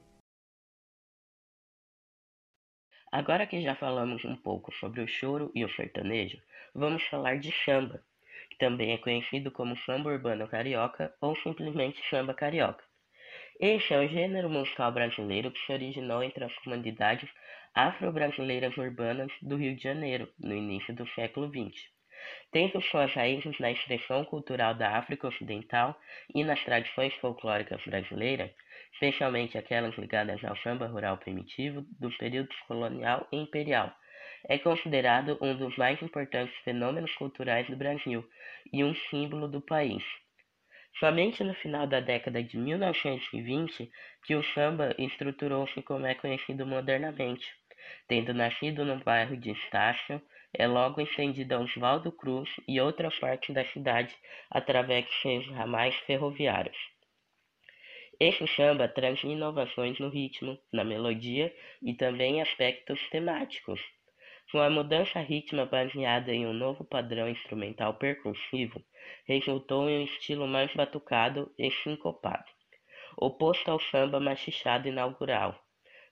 Agora 3.11 3.47
que 3.47 3.61
já 3.61 3.75
falamos 3.75 4.25
um 4.25 4.35
pouco 4.35 4.73
sobre 4.73 5.01
o 5.01 5.07
choro 5.07 5.51
e 5.55 5.63
o 5.63 5.69
sertanejo, 5.69 6.41
vamos 6.73 7.03
falar 7.03 7.39
de 7.39 7.51
samba, 7.63 8.03
que 8.49 8.57
também 8.57 8.91
é 8.93 8.97
conhecido 8.97 9.51
como 9.51 9.77
samba 9.77 10.09
urbano 10.09 10.47
carioca 10.47 11.13
ou 11.21 11.35
simplesmente 11.37 12.01
samba 12.09 12.33
carioca. 12.33 12.83
Este 13.59 13.93
é 13.93 13.99
o 13.99 14.07
gênero 14.07 14.49
musical 14.49 14.91
brasileiro 14.91 15.51
que 15.51 15.65
se 15.65 15.71
originou 15.71 16.21
entre 16.21 16.43
as 16.43 16.55
comunidades 16.59 17.29
afro-brasileiras 17.73 18.75
urbanas 18.77 19.31
do 19.41 19.55
Rio 19.55 19.75
de 19.75 19.83
Janeiro, 19.83 20.31
no 20.39 20.53
início 20.53 20.93
do 20.93 21.07
século 21.09 21.47
XX 21.47 21.96
tendo 22.51 22.81
suas 22.81 23.11
raízes 23.13 23.57
na 23.59 23.71
expressão 23.71 24.25
cultural 24.25 24.73
da 24.73 24.97
África 24.97 25.27
Ocidental 25.27 25.99
e 26.33 26.43
nas 26.43 26.63
tradições 26.63 27.13
folclóricas 27.15 27.83
brasileiras, 27.85 28.51
especialmente 28.93 29.57
aquelas 29.57 29.95
ligadas 29.97 30.43
ao 30.43 30.55
samba 30.57 30.87
rural 30.87 31.17
primitivo 31.17 31.85
dos 31.99 32.15
períodos 32.17 32.55
colonial 32.67 33.27
e 33.31 33.37
imperial. 33.37 33.93
É 34.47 34.57
considerado 34.57 35.37
um 35.41 35.55
dos 35.55 35.75
mais 35.77 36.01
importantes 36.01 36.55
fenômenos 36.63 37.13
culturais 37.15 37.67
do 37.67 37.75
Brasil 37.75 38.27
e 38.71 38.83
um 38.83 38.95
símbolo 39.09 39.47
do 39.47 39.61
país. 39.61 40.03
Somente 40.99 41.43
no 41.43 41.53
final 41.55 41.85
da 41.85 41.99
década 41.99 42.41
de 42.41 42.57
1920 42.57 43.91
que 44.25 44.35
o 44.35 44.43
samba 44.53 44.95
estruturou-se 44.97 45.81
como 45.83 46.07
é 46.07 46.15
conhecido 46.15 46.65
modernamente, 46.65 47.45
tendo 48.07 48.33
nascido 48.33 48.83
no 48.83 48.97
bairro 49.03 49.37
de 49.37 49.51
Estácio, 49.51 50.21
é 50.53 50.65
logo 50.67 51.01
estendida 51.01 51.55
a 51.55 51.59
Oswaldo 51.59 52.11
Cruz 52.11 52.49
e 52.67 52.79
outra 52.79 53.11
parte 53.19 53.51
da 53.53 53.65
cidade 53.65 54.15
através 54.49 55.05
de 55.05 55.13
seus 55.21 55.47
ramais 55.49 55.95
ferroviários. 56.05 56.77
Este 58.19 58.47
samba 58.55 58.87
traz 58.87 59.23
inovações 59.23 59.99
no 59.99 60.09
ritmo, 60.09 60.57
na 60.73 60.83
melodia 60.83 61.53
e 61.83 61.93
também 61.93 62.41
aspectos 62.41 62.99
temáticos. 63.11 63.79
Com 64.51 64.59
a 64.59 64.69
mudança 64.69 65.19
rítmica 65.19 65.65
baseada 65.65 66.33
em 66.33 66.47
um 66.47 66.53
novo 66.53 66.83
padrão 66.83 67.29
instrumental 67.29 67.93
percussivo, 67.95 68.81
resultou 69.27 69.89
em 69.89 69.99
um 69.99 70.03
estilo 70.05 70.47
mais 70.47 70.73
batucado 70.73 71.53
e 71.59 71.69
sincopado, 71.69 72.45
oposto 73.17 73.69
ao 73.69 73.79
samba 73.79 74.19
machichado 74.19 74.87
inaugural, 74.87 75.61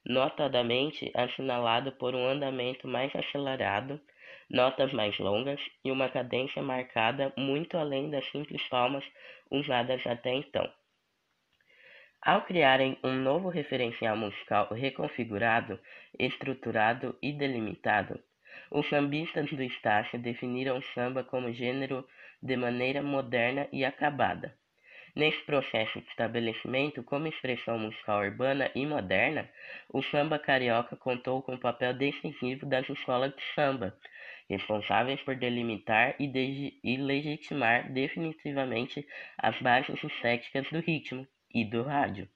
notadamente 0.06 1.10
assinalado 1.15 1.94
por 1.94 2.13
um 2.13 2.27
andamento 2.27 2.88
mais 2.88 3.15
acelerado, 3.15 4.00
notas 4.49 4.91
mais 4.93 5.17
longas 5.19 5.59
e 5.83 5.91
uma 5.91 6.09
cadência 6.09 6.61
marcada 6.61 7.33
muito 7.37 7.77
além 7.77 8.09
das 8.09 8.25
simples 8.31 8.61
palmas 8.67 9.03
usadas 9.49 10.05
até 10.05 10.33
então. 10.33 10.71
Ao 12.21 12.41
criarem 12.41 12.97
um 13.03 13.13
novo 13.13 13.49
referencial 13.49 14.17
musical 14.17 14.73
reconfigurado, 14.73 15.79
estruturado 16.17 17.15
e 17.21 17.31
delimitado, 17.31 18.19
os 18.71 18.87
sambistas 18.89 19.49
do 19.51 19.61
Estácio 19.61 20.17
definiram 20.17 20.77
o 20.77 20.83
samba 20.93 21.23
como 21.23 21.53
gênero 21.53 22.07
de 22.41 22.55
maneira 22.55 23.01
moderna 23.03 23.67
e 23.71 23.85
acabada. 23.85 24.55
Nesse 25.15 25.41
processo 25.43 26.01
de 26.01 26.07
estabelecimento 26.09 27.01
como 27.03 27.27
expressão 27.27 27.79
musical 27.79 28.21
urbana 28.21 28.69
e 28.75 28.85
moderna, 28.85 29.49
o 29.89 30.01
samba 30.03 30.37
carioca 30.37 30.97
contou 30.97 31.41
com 31.41 31.53
o 31.53 31.59
papel 31.59 31.93
decisivo 31.93 32.65
das 32.65 32.89
escolas 32.89 33.33
de 33.33 33.41
samba, 33.53 33.95
responsáveis 34.49 35.21
por 35.21 35.35
delimitar 35.35 36.15
e, 36.19 36.79
e 36.83 36.97
legitimar 36.97 37.91
definitivamente 37.91 39.05
as 39.37 39.59
bases 39.61 40.03
estéticas 40.03 40.67
do 40.69 40.79
ritmo 40.79 41.27
e 41.53 41.65
do 41.65 41.83
rádio, 41.83 42.27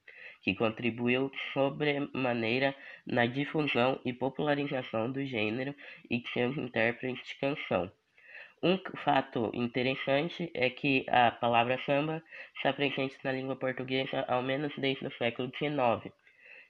que 0.41 0.55
contribuiu 0.55 1.31
sobremaneira 1.53 2.75
na 3.05 3.25
difusão 3.25 3.99
e 4.03 4.13
popularização 4.13 5.11
do 5.11 5.25
gênero 5.25 5.75
e 6.09 6.21
de 6.21 6.29
seus 6.29 6.57
intérpretes 6.57 7.27
de 7.27 7.35
canção. 7.35 7.91
Um 8.61 8.77
fato 9.05 9.51
interessante 9.53 10.51
é 10.53 10.69
que 10.69 11.05
a 11.09 11.31
palavra 11.31 11.79
samba 11.85 12.21
está 12.57 12.73
presente 12.73 13.17
na 13.23 13.31
língua 13.31 13.55
portuguesa 13.55 14.25
ao 14.27 14.41
menos 14.41 14.73
desde 14.77 15.07
o 15.07 15.17
século 15.17 15.49
XIX, 15.57 16.13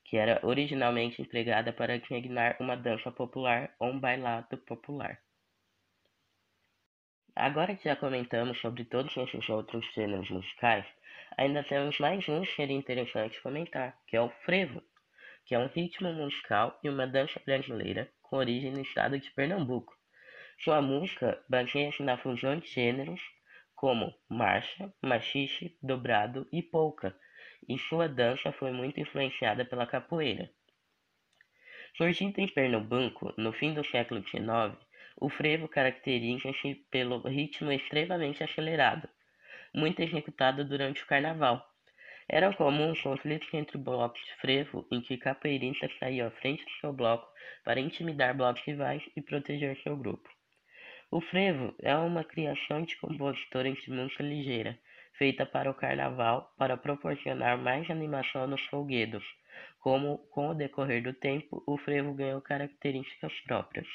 que 0.06 0.18
era 0.18 0.40
originalmente 0.44 1.20
empregada 1.20 1.74
para 1.74 1.98
designar 1.98 2.58
uma 2.60 2.76
dança 2.76 3.12
popular 3.12 3.74
ou 3.80 3.90
um 3.90 4.00
bailado 4.00 4.56
popular. 4.60 5.20
Agora 7.42 7.74
que 7.74 7.86
já 7.86 7.96
comentamos 7.96 8.60
sobre 8.60 8.84
todos 8.84 9.16
esses 9.16 9.48
outros 9.48 9.86
gêneros 9.94 10.30
musicais, 10.30 10.86
ainda 11.38 11.64
temos 11.64 11.98
mais 11.98 12.28
um 12.28 12.42
que 12.42 12.54
seria 12.54 12.76
interessante 12.76 13.42
comentar, 13.42 13.98
que 14.06 14.18
é 14.18 14.22
o 14.22 14.30
frevo, 14.44 14.84
que 15.46 15.56
é 15.56 15.60
um 15.60 15.68
ritmo 15.68 16.12
musical 16.12 16.78
e 16.84 16.90
uma 16.90 17.08
dança 17.08 17.42
brasileira 17.46 18.12
com 18.22 18.36
origem 18.36 18.74
no 18.74 18.82
estado 18.82 19.18
de 19.18 19.32
Pernambuco. 19.32 19.96
Sua 20.62 20.82
música 20.82 21.42
baseia-se 21.48 22.04
na 22.04 22.18
fusão 22.18 22.60
de 22.60 22.68
gêneros 22.68 23.22
como 23.74 24.14
marcha, 24.28 24.94
machixe, 25.02 25.78
dobrado 25.82 26.46
e 26.52 26.62
polka, 26.62 27.16
e 27.70 27.80
sua 27.80 28.10
dança 28.10 28.52
foi 28.52 28.74
muito 28.74 29.00
influenciada 29.00 29.64
pela 29.64 29.88
capoeira. 29.88 30.52
Surgindo 31.96 32.38
em 32.40 32.50
Pernambuco 32.50 33.34
no 33.38 33.54
fim 33.54 33.74
do 33.74 33.86
século 33.86 34.22
XIX, 34.28 34.78
o 35.20 35.30
frevo 35.30 35.68
caracteriza-se 35.68 36.76
pelo 36.90 37.20
ritmo 37.28 37.72
extremamente 37.72 38.44
acelerado, 38.44 39.08
muito 39.74 40.02
executado 40.02 40.64
durante 40.64 41.04
o 41.04 41.08
carnaval. 41.08 41.66
Eram 42.28 42.54
comuns 42.54 43.02
conflitos 43.02 43.52
entre 43.54 43.78
blocos 43.78 44.24
de 44.24 44.34
frevo, 44.36 44.88
em 44.92 45.02
que 45.02 45.18
capoeiristas 45.18 45.92
saíam 45.98 46.28
à 46.28 46.32
frente 46.32 46.64
do 46.64 46.72
seu 46.80 46.94
bloco 46.94 47.28
para 47.64 47.80
intimidar 47.80 48.36
blocos 48.36 48.64
rivais 48.64 49.04
e 49.16 49.22
proteger 49.22 49.78
seu 49.82 49.98
grupo. 49.98 50.30
O 51.12 51.20
frevo 51.22 51.74
é 51.82 51.96
uma 51.96 52.24
criação 52.24 52.84
de 52.84 52.96
compositores 52.98 53.82
de 53.82 53.92
música 53.92 54.22
ligeira, 54.22 54.78
feita 55.18 55.46
para 55.46 55.72
o 55.72 55.74
carnaval 55.74 56.54
para 56.58 56.78
proporcionar 56.78 57.58
mais 57.58 57.90
animação 57.90 58.48
nos 58.48 58.62
folguedos, 58.68 59.24
como, 59.80 60.20
com 60.30 60.50
o 60.50 60.54
decorrer 60.54 61.02
do 61.02 61.14
tempo, 61.14 61.64
o 61.66 61.78
frevo 61.78 62.14
ganhou 62.14 62.42
características 62.42 63.34
próprias. 63.42 63.88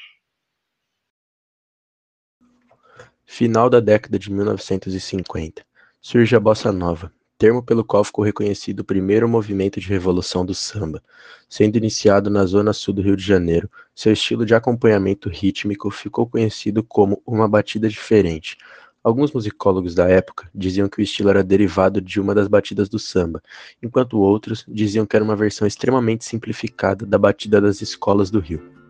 Final 3.26 3.70
da 3.70 3.80
década 3.80 4.18
de 4.18 4.30
1950. 4.30 5.64
Surge 6.00 6.36
a 6.36 6.40
bossa 6.40 6.70
nova, 6.70 7.10
termo 7.38 7.62
pelo 7.62 7.82
qual 7.82 8.04
ficou 8.04 8.24
reconhecido 8.24 8.80
o 8.80 8.84
primeiro 8.84 9.28
movimento 9.28 9.80
de 9.80 9.88
revolução 9.88 10.44
do 10.44 10.54
samba. 10.54 11.02
Sendo 11.48 11.76
iniciado 11.76 12.28
na 12.28 12.44
zona 12.44 12.72
sul 12.72 12.94
do 12.94 13.02
Rio 13.02 13.16
de 13.16 13.24
Janeiro, 13.24 13.68
seu 13.94 14.12
estilo 14.12 14.44
de 14.44 14.54
acompanhamento 14.54 15.28
rítmico 15.28 15.90
ficou 15.90 16.28
conhecido 16.28 16.84
como 16.84 17.20
uma 17.26 17.48
batida 17.48 17.88
diferente. 17.88 18.58
Alguns 19.02 19.32
musicólogos 19.32 19.94
da 19.94 20.08
época 20.08 20.48
diziam 20.54 20.88
que 20.88 21.00
o 21.00 21.02
estilo 21.02 21.30
era 21.30 21.42
derivado 21.42 22.00
de 22.00 22.20
uma 22.20 22.34
das 22.34 22.46
batidas 22.46 22.88
do 22.88 22.98
samba, 22.98 23.42
enquanto 23.82 24.18
outros 24.18 24.64
diziam 24.68 25.06
que 25.06 25.16
era 25.16 25.24
uma 25.24 25.34
versão 25.34 25.66
extremamente 25.66 26.24
simplificada 26.24 27.04
da 27.04 27.18
batida 27.18 27.60
das 27.60 27.82
escolas 27.82 28.30
do 28.30 28.38
Rio. 28.38 28.83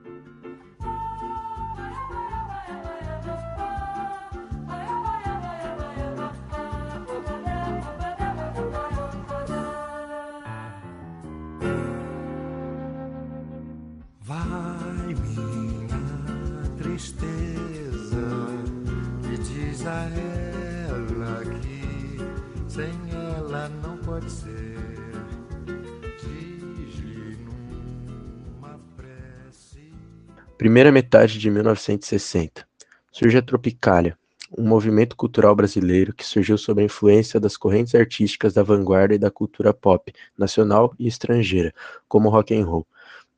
Primeira 30.74 30.90
metade 30.90 31.38
de 31.38 31.48
1960. 31.52 32.66
Surge 33.12 33.38
a 33.38 33.40
Tropicália, 33.42 34.18
um 34.58 34.66
movimento 34.66 35.14
cultural 35.14 35.54
brasileiro 35.54 36.12
que 36.12 36.26
surgiu 36.26 36.58
sob 36.58 36.82
a 36.82 36.84
influência 36.84 37.38
das 37.38 37.56
correntes 37.56 37.94
artísticas 37.94 38.54
da 38.54 38.64
vanguarda 38.64 39.14
e 39.14 39.18
da 39.18 39.30
cultura 39.30 39.72
pop, 39.72 40.12
nacional 40.36 40.92
e 40.98 41.06
estrangeira, 41.06 41.72
como 42.08 42.28
rock 42.28 42.52
and 42.56 42.64
roll, 42.64 42.84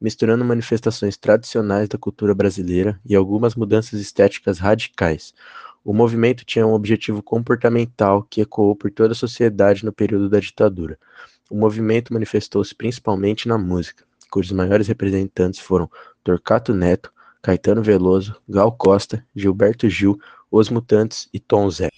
misturando 0.00 0.46
manifestações 0.46 1.18
tradicionais 1.18 1.90
da 1.90 1.98
cultura 1.98 2.34
brasileira 2.34 2.98
e 3.04 3.14
algumas 3.14 3.54
mudanças 3.54 4.00
estéticas 4.00 4.58
radicais. 4.58 5.34
O 5.84 5.92
movimento 5.92 6.42
tinha 6.42 6.66
um 6.66 6.72
objetivo 6.72 7.22
comportamental 7.22 8.22
que 8.22 8.40
ecoou 8.40 8.74
por 8.74 8.90
toda 8.90 9.12
a 9.12 9.14
sociedade 9.14 9.84
no 9.84 9.92
período 9.92 10.30
da 10.30 10.40
ditadura. 10.40 10.98
O 11.50 11.54
movimento 11.54 12.14
manifestou-se 12.14 12.74
principalmente 12.74 13.46
na 13.46 13.58
música, 13.58 14.06
cujos 14.30 14.52
maiores 14.52 14.88
representantes 14.88 15.60
foram 15.60 15.90
Torquato 16.24 16.72
Neto, 16.72 17.14
Caetano 17.46 17.80
Veloso, 17.80 18.34
Gal 18.48 18.72
Costa, 18.72 19.24
Gilberto 19.32 19.88
Gil, 19.88 20.18
Os 20.50 20.68
Mutantes 20.68 21.28
e 21.32 21.38
Tom 21.38 21.70
Zé. 21.70 21.90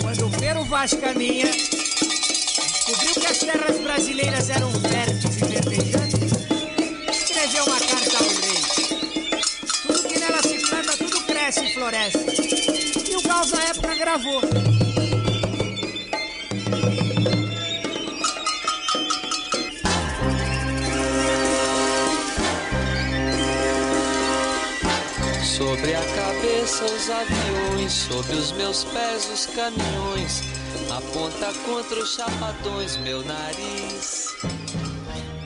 Quando 0.00 0.26
o 0.28 0.30
Pero 0.38 0.62
Vaz 0.66 0.94
caminha, 0.94 1.50
descobriu 1.50 3.14
que 3.14 3.26
as 3.26 3.38
terras 3.40 3.80
brasileiras 3.80 4.50
eram 4.50 4.70
férteis 4.70 5.36
e 5.36 5.44
verdejantes, 5.46 6.32
escreveu 7.10 7.64
uma 7.64 7.80
carta 7.80 8.18
ao 8.18 8.28
rei. 8.40 8.62
Tudo 9.82 10.08
que 10.08 10.20
nela 10.20 10.42
se 10.42 10.60
planta, 10.60 10.96
tudo 10.96 11.26
cresce 11.26 11.64
e 11.64 11.74
floresce. 11.74 13.10
E 13.10 13.16
o 13.16 13.22
Gal, 13.22 13.44
na 13.48 13.64
época, 13.64 13.96
gravou. 13.96 14.75
Sobre 25.56 25.94
a 25.94 26.02
cabeça 26.02 26.84
os 26.84 27.08
aviões, 27.08 27.90
sobre 27.90 28.34
os 28.34 28.52
meus 28.52 28.84
pés 28.84 29.30
os 29.32 29.46
caminhões, 29.46 30.42
aponta 30.90 31.50
contra 31.64 31.98
os 31.98 32.14
chapadões 32.14 32.98
meu 32.98 33.24
nariz. 33.24 34.36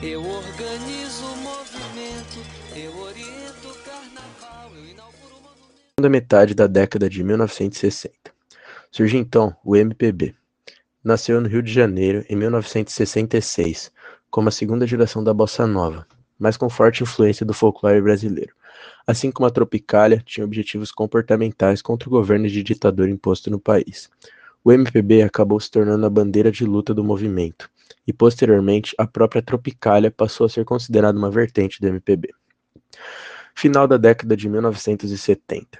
Eu 0.03 0.19
organizo 0.19 1.23
o 1.23 1.37
movimento, 1.37 2.45
eu 2.75 2.97
oriento 2.97 3.69
o 3.69 3.75
carnaval, 3.85 4.71
eu 4.75 4.85
inauguro 4.85 5.37
o 5.37 5.43
monumento. 5.43 5.79
Segunda 5.97 6.09
metade 6.09 6.53
da 6.53 6.67
década 6.67 7.09
de 7.09 7.23
1960. 7.23 8.13
Surge 8.91 9.15
então 9.15 9.55
o 9.63 9.77
MPB. 9.77 10.35
Nasceu 11.01 11.39
no 11.39 11.47
Rio 11.47 11.63
de 11.63 11.71
Janeiro 11.71 12.25
em 12.27 12.35
1966, 12.35 13.89
como 14.29 14.49
a 14.49 14.51
segunda 14.51 14.85
geração 14.85 15.23
da 15.23 15.33
bossa 15.33 15.65
nova, 15.65 16.05
mas 16.37 16.57
com 16.57 16.69
forte 16.69 17.01
influência 17.01 17.45
do 17.45 17.53
folclore 17.53 18.01
brasileiro. 18.01 18.53
Assim 19.05 19.31
como 19.31 19.47
a 19.47 19.51
Tropicália, 19.51 20.21
tinha 20.25 20.45
objetivos 20.45 20.91
comportamentais 20.91 21.81
contra 21.81 22.07
o 22.07 22.11
governo 22.11 22.47
de 22.47 22.63
ditador 22.63 23.09
imposto 23.09 23.49
no 23.49 23.59
país. 23.59 24.09
O 24.63 24.71
MPB 24.71 25.23
acabou 25.23 25.59
se 25.59 25.71
tornando 25.71 26.05
a 26.05 26.09
bandeira 26.09 26.51
de 26.51 26.65
luta 26.65 26.93
do 26.93 27.03
movimento, 27.03 27.69
e 28.05 28.13
posteriormente 28.13 28.93
a 28.97 29.07
própria 29.07 29.41
Tropicália 29.41 30.11
passou 30.11 30.45
a 30.45 30.49
ser 30.49 30.63
considerada 30.65 31.17
uma 31.17 31.31
vertente 31.31 31.81
do 31.81 31.87
MPB. 31.87 32.29
Final 33.55 33.87
da 33.87 33.97
década 33.97 34.37
de 34.37 34.47
1970. 34.47 35.79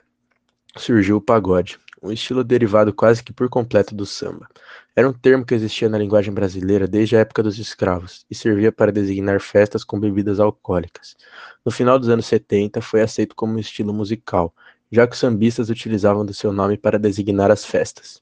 Surgiu 0.77 1.17
o 1.17 1.21
pagode, 1.21 1.77
um 2.01 2.11
estilo 2.11 2.43
derivado 2.43 2.93
quase 2.93 3.23
que 3.23 3.31
por 3.31 3.47
completo 3.47 3.93
do 3.93 4.05
samba. 4.05 4.47
Era 4.95 5.07
um 5.07 5.13
termo 5.13 5.45
que 5.45 5.53
existia 5.53 5.87
na 5.87 5.97
linguagem 5.97 6.33
brasileira 6.33 6.87
desde 6.87 7.15
a 7.15 7.19
época 7.19 7.43
dos 7.43 7.59
escravos 7.59 8.25
e 8.29 8.35
servia 8.35 8.71
para 8.71 8.91
designar 8.91 9.39
festas 9.39 9.83
com 9.83 9.99
bebidas 9.99 10.39
alcoólicas. 10.39 11.15
No 11.63 11.71
final 11.71 11.99
dos 11.99 12.09
anos 12.09 12.25
70, 12.25 12.81
foi 12.81 13.01
aceito 13.01 13.35
como 13.35 13.53
um 13.53 13.59
estilo 13.59 13.93
musical, 13.93 14.53
já 14.91 15.05
que 15.05 15.13
os 15.13 15.19
sambistas 15.19 15.69
utilizavam 15.69 16.25
do 16.25 16.33
seu 16.33 16.51
nome 16.51 16.77
para 16.77 16.97
designar 16.97 17.51
as 17.51 17.63
festas. 17.63 18.21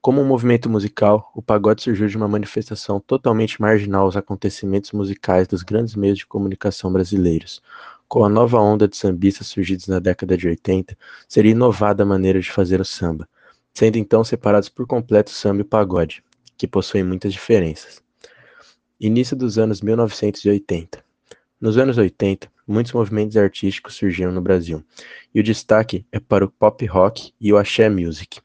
Como 0.00 0.20
um 0.20 0.26
movimento 0.26 0.68
musical, 0.68 1.30
o 1.32 1.40
pagode 1.40 1.82
surgiu 1.82 2.08
de 2.08 2.16
uma 2.16 2.26
manifestação 2.26 2.98
totalmente 2.98 3.60
marginal 3.60 4.02
aos 4.02 4.16
acontecimentos 4.16 4.90
musicais 4.90 5.46
dos 5.46 5.62
grandes 5.62 5.94
meios 5.94 6.18
de 6.18 6.26
comunicação 6.26 6.92
brasileiros, 6.92 7.62
com 8.12 8.26
a 8.26 8.28
nova 8.28 8.60
onda 8.60 8.86
de 8.86 8.94
sambistas 8.94 9.46
surgidos 9.46 9.86
na 9.88 9.98
década 9.98 10.36
de 10.36 10.46
80, 10.46 10.94
seria 11.26 11.52
inovada 11.52 12.02
a 12.02 12.06
maneira 12.06 12.38
de 12.38 12.52
fazer 12.52 12.78
o 12.78 12.84
samba, 12.84 13.26
sendo 13.72 13.96
então 13.96 14.22
separados 14.22 14.68
por 14.68 14.86
completo 14.86 15.32
o 15.32 15.34
samba 15.34 15.60
e 15.60 15.62
o 15.62 15.64
pagode, 15.64 16.22
que 16.58 16.68
possuem 16.68 17.02
muitas 17.02 17.32
diferenças. 17.32 18.02
Início 19.00 19.34
dos 19.34 19.58
anos 19.58 19.80
1980. 19.80 21.02
Nos 21.58 21.78
anos 21.78 21.96
80, 21.96 22.52
muitos 22.66 22.92
movimentos 22.92 23.34
artísticos 23.38 23.94
surgiram 23.94 24.30
no 24.30 24.42
Brasil, 24.42 24.84
e 25.34 25.40
o 25.40 25.42
destaque 25.42 26.04
é 26.12 26.20
para 26.20 26.44
o 26.44 26.50
pop 26.50 26.84
rock 26.84 27.32
e 27.40 27.50
o 27.50 27.56
axé 27.56 27.88
music. 27.88 28.42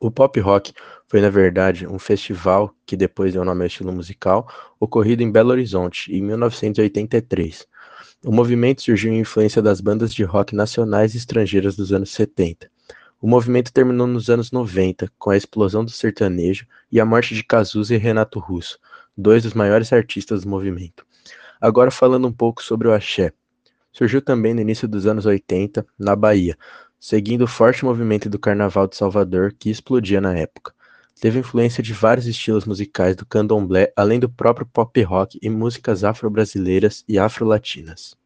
O 0.00 0.08
pop 0.08 0.38
rock 0.38 0.72
foi, 1.08 1.20
na 1.20 1.30
verdade, 1.30 1.84
um 1.84 1.98
festival 1.98 2.72
que 2.86 2.96
depois 2.96 3.32
deu 3.32 3.44
nome 3.44 3.62
ao 3.62 3.66
estilo 3.66 3.92
musical, 3.92 4.48
ocorrido 4.78 5.20
em 5.24 5.32
Belo 5.32 5.50
Horizonte, 5.50 6.14
em 6.14 6.22
1983, 6.22 7.66
o 8.24 8.32
movimento 8.32 8.82
surgiu 8.82 9.12
em 9.12 9.20
influência 9.20 9.62
das 9.62 9.80
bandas 9.80 10.12
de 10.12 10.24
rock 10.24 10.54
nacionais 10.54 11.14
e 11.14 11.18
estrangeiras 11.18 11.76
dos 11.76 11.92
anos 11.92 12.10
70. 12.10 12.68
O 13.20 13.28
movimento 13.28 13.72
terminou 13.72 14.08
nos 14.08 14.28
anos 14.28 14.50
90, 14.50 15.10
com 15.18 15.30
a 15.30 15.36
explosão 15.36 15.84
do 15.84 15.90
sertanejo 15.90 16.66
e 16.90 17.00
a 17.00 17.04
morte 17.04 17.34
de 17.34 17.44
Cazuza 17.44 17.94
e 17.94 17.98
Renato 17.98 18.40
Russo, 18.40 18.78
dois 19.16 19.44
dos 19.44 19.54
maiores 19.54 19.92
artistas 19.92 20.42
do 20.42 20.48
movimento. 20.48 21.06
Agora 21.60 21.90
falando 21.90 22.26
um 22.26 22.32
pouco 22.32 22.62
sobre 22.62 22.88
o 22.88 22.92
axé. 22.92 23.32
Surgiu 23.92 24.20
também 24.20 24.52
no 24.52 24.60
início 24.60 24.88
dos 24.88 25.06
anos 25.06 25.24
80, 25.24 25.86
na 25.98 26.16
Bahia, 26.16 26.56
seguindo 26.98 27.42
o 27.42 27.48
forte 27.48 27.84
movimento 27.84 28.28
do 28.28 28.38
Carnaval 28.38 28.88
de 28.88 28.96
Salvador 28.96 29.54
que 29.56 29.70
explodia 29.70 30.20
na 30.20 30.36
época. 30.36 30.72
Teve 31.20 31.40
influência 31.40 31.82
de 31.82 31.92
vários 31.92 32.26
estilos 32.26 32.64
musicais 32.64 33.16
do 33.16 33.26
candomblé, 33.26 33.92
além 33.96 34.20
do 34.20 34.28
próprio 34.28 34.64
pop 34.64 35.02
rock 35.02 35.36
e 35.42 35.50
músicas 35.50 36.04
afro-brasileiras 36.04 37.04
e 37.08 37.18
afro-latinas. 37.18 38.16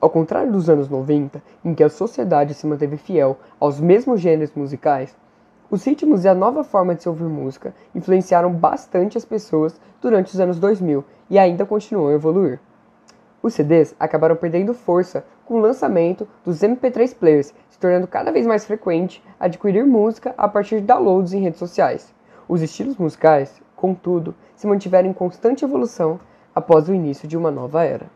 Ao 0.00 0.08
contrário 0.08 0.50
dos 0.50 0.70
anos 0.70 0.88
90, 0.88 1.42
em 1.62 1.74
que 1.74 1.84
a 1.84 1.90
sociedade 1.90 2.54
se 2.54 2.66
manteve 2.66 2.96
fiel 2.96 3.38
aos 3.60 3.78
mesmos 3.78 4.22
gêneros 4.22 4.54
musicais, 4.54 5.14
os 5.70 5.84
ritmos 5.84 6.24
e 6.24 6.28
a 6.28 6.34
nova 6.34 6.64
forma 6.64 6.94
de 6.94 7.02
se 7.02 7.08
ouvir 7.10 7.28
música 7.28 7.74
influenciaram 7.94 8.50
bastante 8.50 9.18
as 9.18 9.24
pessoas 9.24 9.78
durante 10.00 10.32
os 10.32 10.40
anos 10.40 10.58
2000 10.58 11.04
e 11.28 11.38
ainda 11.38 11.66
continuam 11.66 12.08
a 12.08 12.14
evoluir. 12.14 12.58
Os 13.42 13.54
CDs 13.54 13.94
acabaram 13.98 14.36
perdendo 14.36 14.72
força 14.72 15.24
com 15.44 15.54
o 15.54 15.60
lançamento 15.60 16.28
dos 16.44 16.60
MP3 16.60 17.14
players, 17.14 17.52
se 17.68 17.78
tornando 17.78 18.06
cada 18.06 18.30
vez 18.30 18.46
mais 18.46 18.64
frequente 18.64 19.22
adquirir 19.40 19.84
música 19.84 20.32
a 20.38 20.46
partir 20.46 20.80
de 20.80 20.86
downloads 20.86 21.32
em 21.32 21.40
redes 21.40 21.58
sociais. 21.58 22.14
Os 22.48 22.62
estilos 22.62 22.96
musicais, 22.96 23.60
contudo, 23.74 24.34
se 24.54 24.66
mantiveram 24.66 25.10
em 25.10 25.12
constante 25.12 25.64
evolução 25.64 26.20
após 26.54 26.88
o 26.88 26.94
início 26.94 27.26
de 27.26 27.36
uma 27.36 27.50
nova 27.50 27.82
era. 27.82 28.06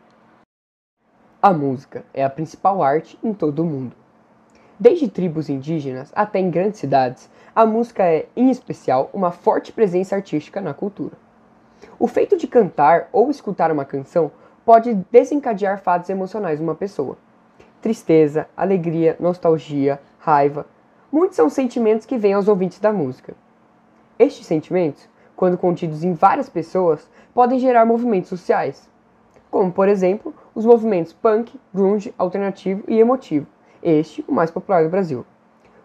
A 1.42 1.52
música 1.52 2.04
é 2.14 2.24
a 2.24 2.30
principal 2.30 2.82
arte 2.82 3.18
em 3.22 3.34
todo 3.34 3.60
o 3.60 3.64
mundo. 3.64 3.96
Desde 4.78 5.08
tribos 5.08 5.48
indígenas 5.48 6.12
até 6.14 6.38
em 6.38 6.50
grandes 6.50 6.78
cidades, 6.78 7.30
a 7.54 7.64
música 7.64 8.04
é, 8.04 8.26
em 8.36 8.50
especial, 8.50 9.10
uma 9.12 9.30
forte 9.30 9.72
presença 9.72 10.14
artística 10.14 10.60
na 10.60 10.74
cultura. 10.74 11.16
O 11.98 12.06
feito 12.06 12.36
de 12.36 12.46
cantar 12.46 13.08
ou 13.12 13.30
escutar 13.30 13.72
uma 13.72 13.84
canção 13.84 14.30
pode 14.66 14.94
desencadear 15.12 15.81
fatos 15.81 16.11
emocionais 16.11 16.59
numa 16.59 16.74
pessoa. 16.74 17.16
Tristeza, 17.81 18.48
alegria, 18.57 19.16
nostalgia, 19.20 20.00
raiva. 20.18 20.66
Muitos 21.11 21.37
são 21.37 21.48
sentimentos 21.48 22.05
que 22.05 22.18
vêm 22.18 22.33
aos 22.33 22.48
ouvintes 22.48 22.81
da 22.81 22.92
música. 22.92 23.35
Estes 24.18 24.44
sentimentos, 24.44 25.09
quando 25.37 25.57
contidos 25.57 26.02
em 26.02 26.14
várias 26.14 26.48
pessoas, 26.48 27.09
podem 27.33 27.61
gerar 27.61 27.87
movimentos 27.87 28.29
sociais, 28.29 28.90
como, 29.52 29.70
por 29.70 29.88
exemplo, 29.88 30.35
os 30.52 30.66
movimentos 30.66 31.12
punk, 31.12 31.61
grunge, 31.72 32.12
alternativo 32.18 32.83
e 32.88 32.98
emotivo, 32.98 33.46
este 33.81 34.24
o 34.26 34.33
mais 34.33 34.50
popular 34.50 34.83
do 34.83 34.90
Brasil. 34.90 35.24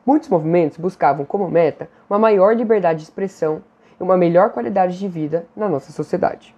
Muitos 0.04 0.28
movimentos 0.28 0.80
buscavam 0.80 1.24
como 1.24 1.48
meta 1.48 1.88
uma 2.10 2.18
maior 2.18 2.56
liberdade 2.56 3.00
de 3.00 3.06
expressão 3.06 3.62
e 4.00 4.02
uma 4.02 4.18
melhor 4.18 4.50
qualidade 4.50 4.98
de 4.98 5.08
vida 5.08 5.46
na 5.56 5.70
nossa 5.70 5.92
sociedade. 5.92 6.56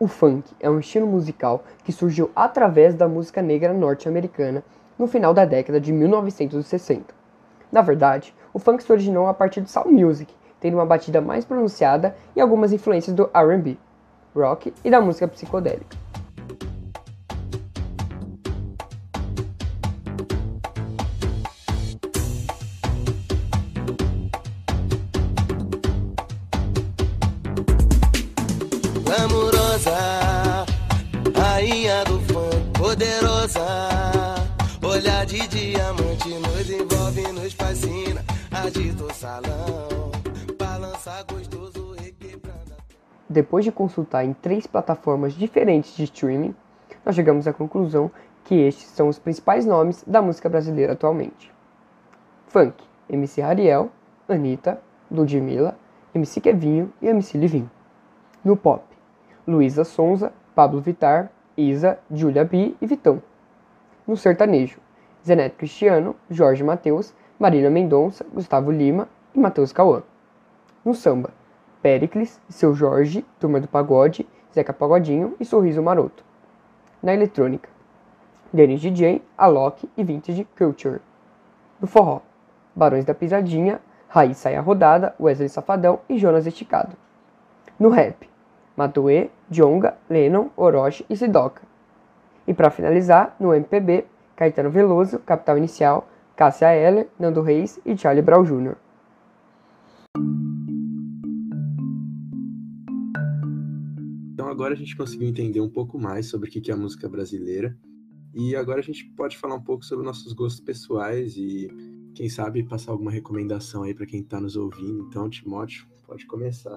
O 0.00 0.06
funk 0.06 0.52
é 0.60 0.70
um 0.70 0.78
estilo 0.78 1.08
musical 1.08 1.64
que 1.82 1.90
surgiu 1.90 2.30
através 2.36 2.94
da 2.94 3.08
música 3.08 3.42
negra 3.42 3.72
norte-americana 3.72 4.62
no 4.96 5.08
final 5.08 5.34
da 5.34 5.44
década 5.44 5.80
de 5.80 5.92
1960. 5.92 7.12
Na 7.72 7.82
verdade, 7.82 8.32
o 8.54 8.60
funk 8.60 8.80
se 8.80 8.92
originou 8.92 9.26
a 9.26 9.34
partir 9.34 9.60
do 9.60 9.68
soul 9.68 9.90
music, 9.90 10.32
tendo 10.60 10.74
uma 10.74 10.86
batida 10.86 11.20
mais 11.20 11.44
pronunciada 11.44 12.14
e 12.36 12.40
algumas 12.40 12.72
influências 12.72 13.14
do 13.14 13.28
R&B, 13.34 13.76
rock 14.36 14.72
e 14.84 14.90
da 14.90 15.00
música 15.00 15.26
psicodélica. 15.26 16.07
Salão, 39.28 40.10
balança 40.58 41.22
gostoso, 41.30 41.92
requebrando. 41.92 42.72
Depois 43.28 43.62
de 43.62 43.70
consultar 43.70 44.24
em 44.24 44.32
três 44.32 44.66
plataformas 44.66 45.34
diferentes 45.34 45.94
de 45.94 46.04
streaming, 46.04 46.54
nós 47.04 47.14
chegamos 47.14 47.46
à 47.46 47.52
conclusão 47.52 48.10
que 48.44 48.54
estes 48.54 48.86
são 48.86 49.06
os 49.06 49.18
principais 49.18 49.66
nomes 49.66 50.02
da 50.06 50.22
música 50.22 50.48
brasileira 50.48 50.94
atualmente. 50.94 51.52
Funk, 52.46 52.82
MC 53.06 53.42
Ariel, 53.42 53.90
Anitta, 54.26 54.80
Ludmilla, 55.10 55.76
MC 56.14 56.40
Kevinho 56.40 56.90
e 57.02 57.08
MC 57.08 57.36
Livinho. 57.36 57.70
No 58.42 58.56
pop, 58.56 58.82
Luísa 59.46 59.84
Sonza, 59.84 60.32
Pablo 60.54 60.80
Vittar, 60.80 61.30
Isa, 61.54 61.98
Julia 62.10 62.46
B 62.46 62.74
e 62.80 62.86
Vitão. 62.86 63.22
No 64.06 64.16
sertanejo, 64.16 64.80
Zeneto 65.22 65.56
Cristiano, 65.56 66.16
Jorge 66.30 66.64
Mateus, 66.64 67.12
Marília 67.38 67.68
Mendonça, 67.68 68.24
Gustavo 68.32 68.70
Lima 68.70 69.06
e 69.34 69.38
Matheus 69.38 69.72
Cauã. 69.72 70.02
No 70.84 70.94
samba, 70.94 71.30
Pericles, 71.82 72.40
Seu 72.48 72.74
Jorge, 72.74 73.24
Turma 73.38 73.60
do 73.60 73.68
Pagode, 73.68 74.28
Zeca 74.54 74.72
Pagodinho 74.72 75.36
e 75.38 75.44
Sorriso 75.44 75.82
Maroto. 75.82 76.24
Na 77.02 77.14
eletrônica, 77.14 77.68
Denis 78.52 78.80
DJ, 78.80 79.22
Alok 79.36 79.88
e 79.96 80.02
Vintage 80.02 80.46
Culture. 80.56 81.00
No 81.80 81.86
forró, 81.86 82.20
Barões 82.74 83.04
da 83.04 83.14
Pisadinha, 83.14 83.80
Raiz 84.08 84.38
Saia 84.38 84.60
Rodada, 84.60 85.14
Wesley 85.20 85.48
Safadão 85.48 86.00
e 86.08 86.18
Jonas 86.18 86.46
Esticado. 86.46 86.96
No 87.78 87.90
rap, 87.90 88.28
Matuê, 88.76 89.30
Djonga, 89.50 89.96
Lennon, 90.08 90.48
Orochi 90.56 91.04
e 91.10 91.16
Sidoca. 91.16 91.62
E 92.46 92.54
para 92.54 92.70
finalizar, 92.70 93.36
no 93.38 93.54
MPB, 93.54 94.06
Caetano 94.34 94.70
Veloso, 94.70 95.18
Capital 95.18 95.58
Inicial, 95.58 96.06
Cássia 96.34 96.74
Eller, 96.74 97.08
Nando 97.18 97.42
Reis 97.42 97.78
e 97.84 97.96
Charlie 97.96 98.22
Brown 98.22 98.44
Jr. 98.44 98.76
agora 104.58 104.74
a 104.74 104.76
gente 104.76 104.96
conseguiu 104.96 105.28
entender 105.28 105.60
um 105.60 105.70
pouco 105.70 106.00
mais 106.00 106.26
sobre 106.26 106.48
o 106.48 106.52
que 106.52 106.68
é 106.68 106.74
a 106.74 106.76
música 106.76 107.08
brasileira. 107.08 107.78
E 108.34 108.56
agora 108.56 108.80
a 108.80 108.82
gente 108.82 109.04
pode 109.16 109.38
falar 109.38 109.54
um 109.54 109.62
pouco 109.62 109.84
sobre 109.84 110.04
nossos 110.04 110.32
gostos 110.32 110.60
pessoais 110.60 111.36
e, 111.36 111.68
quem 112.12 112.28
sabe, 112.28 112.64
passar 112.64 112.90
alguma 112.90 113.12
recomendação 113.12 113.84
aí 113.84 113.94
para 113.94 114.04
quem 114.04 114.20
está 114.20 114.40
nos 114.40 114.56
ouvindo. 114.56 115.06
Então, 115.06 115.30
Timóteo, 115.30 115.86
pode 116.04 116.26
começar. 116.26 116.76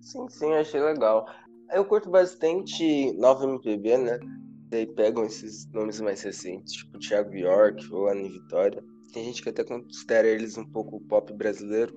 Sim, 0.00 0.28
sim, 0.28 0.52
achei 0.52 0.80
legal. 0.80 1.26
Eu 1.72 1.84
curto 1.84 2.08
bastante 2.08 3.12
nova 3.14 3.44
MPB, 3.44 3.98
né? 3.98 4.20
Daí 4.70 4.86
pegam 4.86 5.24
esses 5.24 5.66
nomes 5.72 6.00
mais 6.00 6.22
recentes, 6.22 6.72
tipo 6.74 7.00
Thiago 7.00 7.34
York 7.34 7.92
ou 7.92 8.06
Ana 8.06 8.28
Vitória. 8.28 8.80
Tem 9.12 9.24
gente 9.24 9.42
que 9.42 9.48
até 9.48 9.64
considera 9.64 10.28
eles 10.28 10.56
um 10.56 10.64
pouco 10.64 11.00
pop 11.00 11.32
brasileiro. 11.32 11.92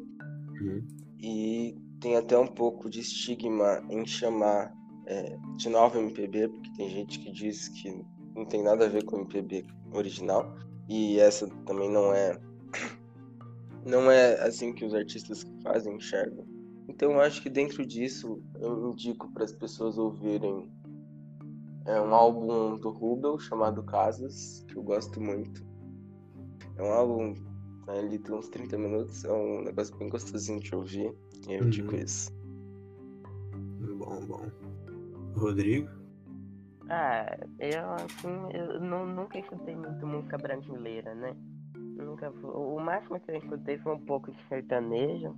Uhum. 0.60 0.88
E 1.20 1.76
tem 2.00 2.18
até 2.18 2.36
um 2.36 2.48
pouco 2.48 2.90
de 2.90 3.02
estigma 3.02 3.84
em 3.88 4.04
chamar 4.04 4.81
é, 5.12 5.38
de 5.58 5.68
nova 5.70 6.00
MPB, 6.00 6.48
porque 6.48 6.72
tem 6.78 6.90
gente 6.90 7.20
que 7.20 7.32
diz 7.34 7.68
que 7.68 8.06
não 8.34 8.46
tem 8.46 8.64
nada 8.64 8.86
a 8.86 8.90
ver 8.90 9.04
com 9.04 9.18
MPB 9.20 9.66
original. 9.92 10.56
E 10.88 11.20
essa 11.20 11.48
também 11.66 11.90
não 11.92 12.14
é 12.14 12.40
não 13.86 14.10
é 14.10 14.40
assim 14.42 14.74
que 14.74 14.86
os 14.86 14.94
artistas 14.94 15.44
que 15.44 15.62
fazem 15.64 15.96
enxergam. 15.96 16.46
Então 16.88 17.12
eu 17.12 17.22
acho 17.22 17.42
que 17.42 17.50
dentro 17.50 17.86
disso 17.86 18.42
eu 18.60 18.92
indico 18.92 19.30
para 19.34 19.44
as 19.44 19.52
pessoas 19.52 19.98
ouvirem 19.98 20.72
é 21.86 22.00
um 22.00 22.14
álbum 22.14 22.78
do 22.78 22.90
Rubel 22.92 23.40
chamado 23.40 23.84
Casas, 23.84 24.64
que 24.68 24.78
eu 24.78 24.84
gosto 24.84 25.20
muito. 25.20 25.66
É 26.78 26.84
um 26.84 26.92
álbum, 26.94 27.34
né, 27.88 27.98
ele 28.00 28.20
tem 28.20 28.36
uns 28.36 28.50
30 28.50 28.78
minutos, 28.78 29.26
é 29.26 29.32
um 29.32 29.64
negócio 29.64 29.96
bem 29.98 30.08
gostosinho 30.08 30.60
de 30.60 30.74
ouvir. 30.76 31.14
E 31.48 31.54
eu 31.54 31.66
indico 31.66 31.96
Uhum. 31.96 32.02
isso. 32.02 32.32
Bom, 33.98 34.26
bom. 34.28 34.71
Rodrigo? 35.36 35.90
Ah, 36.90 37.38
eu 37.60 37.90
assim, 37.94 38.52
eu 38.54 38.80
nu- 38.82 39.06
nunca 39.06 39.40
escutei 39.40 39.76
muito 39.76 40.06
música 40.06 40.38
brasileira, 40.38 41.14
né? 41.16 41.36
Nunca, 41.98 42.30
o 42.32 42.80
máximo 42.80 43.20
que 43.20 43.32
eu 43.32 43.36
escutei 43.38 43.78
foi 43.78 43.94
um 43.94 44.00
pouco 44.00 44.32
de 44.32 44.38
sertanejo, 44.50 45.36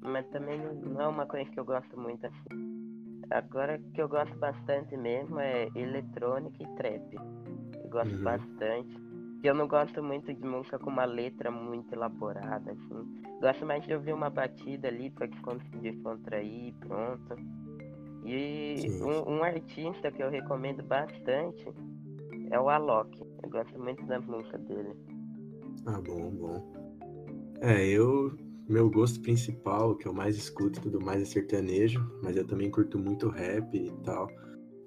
mas 0.00 0.26
também 0.28 0.58
não, 0.58 0.74
não 0.74 1.00
é 1.00 1.08
uma 1.08 1.26
coisa 1.26 1.50
que 1.50 1.58
eu 1.60 1.64
gosto 1.64 1.98
muito 1.98 2.26
assim. 2.26 2.74
Agora 3.30 3.78
que 3.94 4.00
eu 4.00 4.08
gosto 4.08 4.34
bastante 4.38 4.96
mesmo 4.96 5.40
é 5.40 5.68
eletrônica 5.74 6.62
e 6.62 6.66
trap. 6.76 7.14
Eu 7.82 7.90
gosto 7.90 8.14
Uhum. 8.14 8.22
bastante. 8.22 8.96
Eu 9.42 9.54
não 9.54 9.68
gosto 9.68 10.02
muito 10.02 10.32
de 10.32 10.42
música 10.46 10.78
com 10.78 10.88
uma 10.90 11.04
letra 11.04 11.50
muito 11.50 11.92
elaborada, 11.92 12.72
assim. 12.72 13.20
Gosto 13.40 13.66
mais 13.66 13.84
de 13.84 13.92
ouvir 13.94 14.14
uma 14.14 14.30
batida 14.30 14.88
ali 14.88 15.10
pra 15.10 15.28
conseguir 15.42 16.00
contrair 16.02 16.68
e 16.68 16.72
pronto. 16.72 17.34
E 18.24 18.86
um, 19.02 19.34
um 19.34 19.44
artista 19.44 20.10
que 20.10 20.22
eu 20.22 20.30
recomendo 20.30 20.82
bastante 20.82 21.66
é 22.50 22.58
o 22.58 22.68
Alok. 22.68 23.20
Eu 23.42 23.50
gosto 23.50 23.78
muito 23.78 24.04
da 24.06 24.20
música 24.20 24.58
dele. 24.58 24.94
Ah, 25.86 26.00
bom, 26.00 26.30
bom. 26.30 26.72
É, 27.60 27.86
eu. 27.86 28.32
Meu 28.66 28.88
gosto 28.88 29.20
principal, 29.20 29.94
que 29.94 30.08
eu 30.08 30.14
mais 30.14 30.36
escuto 30.36 30.78
e 30.78 30.82
tudo 30.82 30.98
mais 30.98 31.20
é 31.20 31.24
sertanejo, 31.26 32.00
mas 32.22 32.34
eu 32.34 32.46
também 32.46 32.70
curto 32.70 32.98
muito 32.98 33.28
rap 33.28 33.76
e 33.76 33.90
tal. 34.02 34.26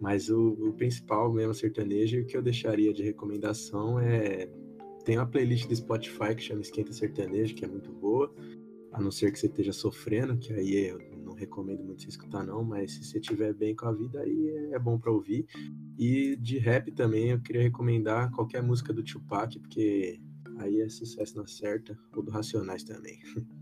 Mas 0.01 0.29
o, 0.29 0.53
o 0.53 0.73
principal 0.73 1.31
mesmo 1.31 1.53
sertanejo 1.53 2.25
que 2.25 2.35
eu 2.35 2.41
deixaria 2.41 2.91
de 2.91 3.03
recomendação 3.03 3.99
é. 3.99 4.49
Tem 5.05 5.17
uma 5.17 5.27
playlist 5.27 5.67
do 5.67 5.75
Spotify 5.75 6.35
que 6.35 6.41
chama 6.41 6.61
Esquenta 6.61 6.91
Sertanejo, 6.91 7.53
que 7.53 7.63
é 7.63 7.67
muito 7.67 7.91
boa. 7.91 8.33
A 8.91 8.99
não 8.99 9.11
ser 9.11 9.31
que 9.31 9.39
você 9.39 9.45
esteja 9.45 9.71
sofrendo, 9.71 10.37
que 10.37 10.51
aí 10.51 10.91
não 11.11 11.16
recomendo 11.37 11.83
muito 11.83 12.01
você 12.01 12.09
escutar, 12.09 12.45
não, 12.45 12.63
mas 12.63 12.93
se 12.93 13.03
você 13.03 13.19
estiver 13.19 13.53
bem 13.53 13.75
com 13.75 13.87
a 13.87 13.93
vida, 13.93 14.21
aí 14.21 14.49
é- 14.49 14.75
é 14.75 14.79
bom 14.79 14.97
pra 14.99 15.11
ouvir. 15.11 15.45
E 15.97 16.35
de 16.35 16.57
rap 16.57 16.91
também 16.91 17.31
eu 17.31 17.41
queria 17.41 17.61
recomendar 17.61 18.31
qualquer 18.31 18.61
música 18.61 18.91
do 18.93 19.03
Tupac, 19.03 19.59
porque 19.59 20.19
aí 20.57 20.81
é 20.81 20.89
sucesso 20.89 21.37
na 21.37 21.47
certa, 21.47 21.97
ou 22.15 22.23
do 22.23 22.31
Racionais 22.31 22.83
também. 22.83 23.19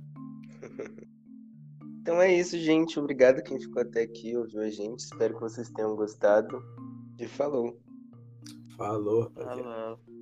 Então 2.05 2.21
é 2.21 2.31
isso, 2.39 2.55
gente. 2.59 2.99
Obrigado 2.99 3.41
quem 3.41 3.59
ficou 3.59 3.81
até 3.81 4.03
aqui, 4.03 4.37
ouviu 4.37 4.61
a 4.61 4.69
gente. 4.69 4.99
Espero 4.99 5.33
que 5.33 5.41
vocês 5.41 5.71
tenham 5.71 5.95
gostado. 5.95 6.61
E 7.19 7.27
falou. 7.27 7.81
Falou, 8.77 9.23
rapaziada. 9.23 9.63
Falou. 9.63 10.14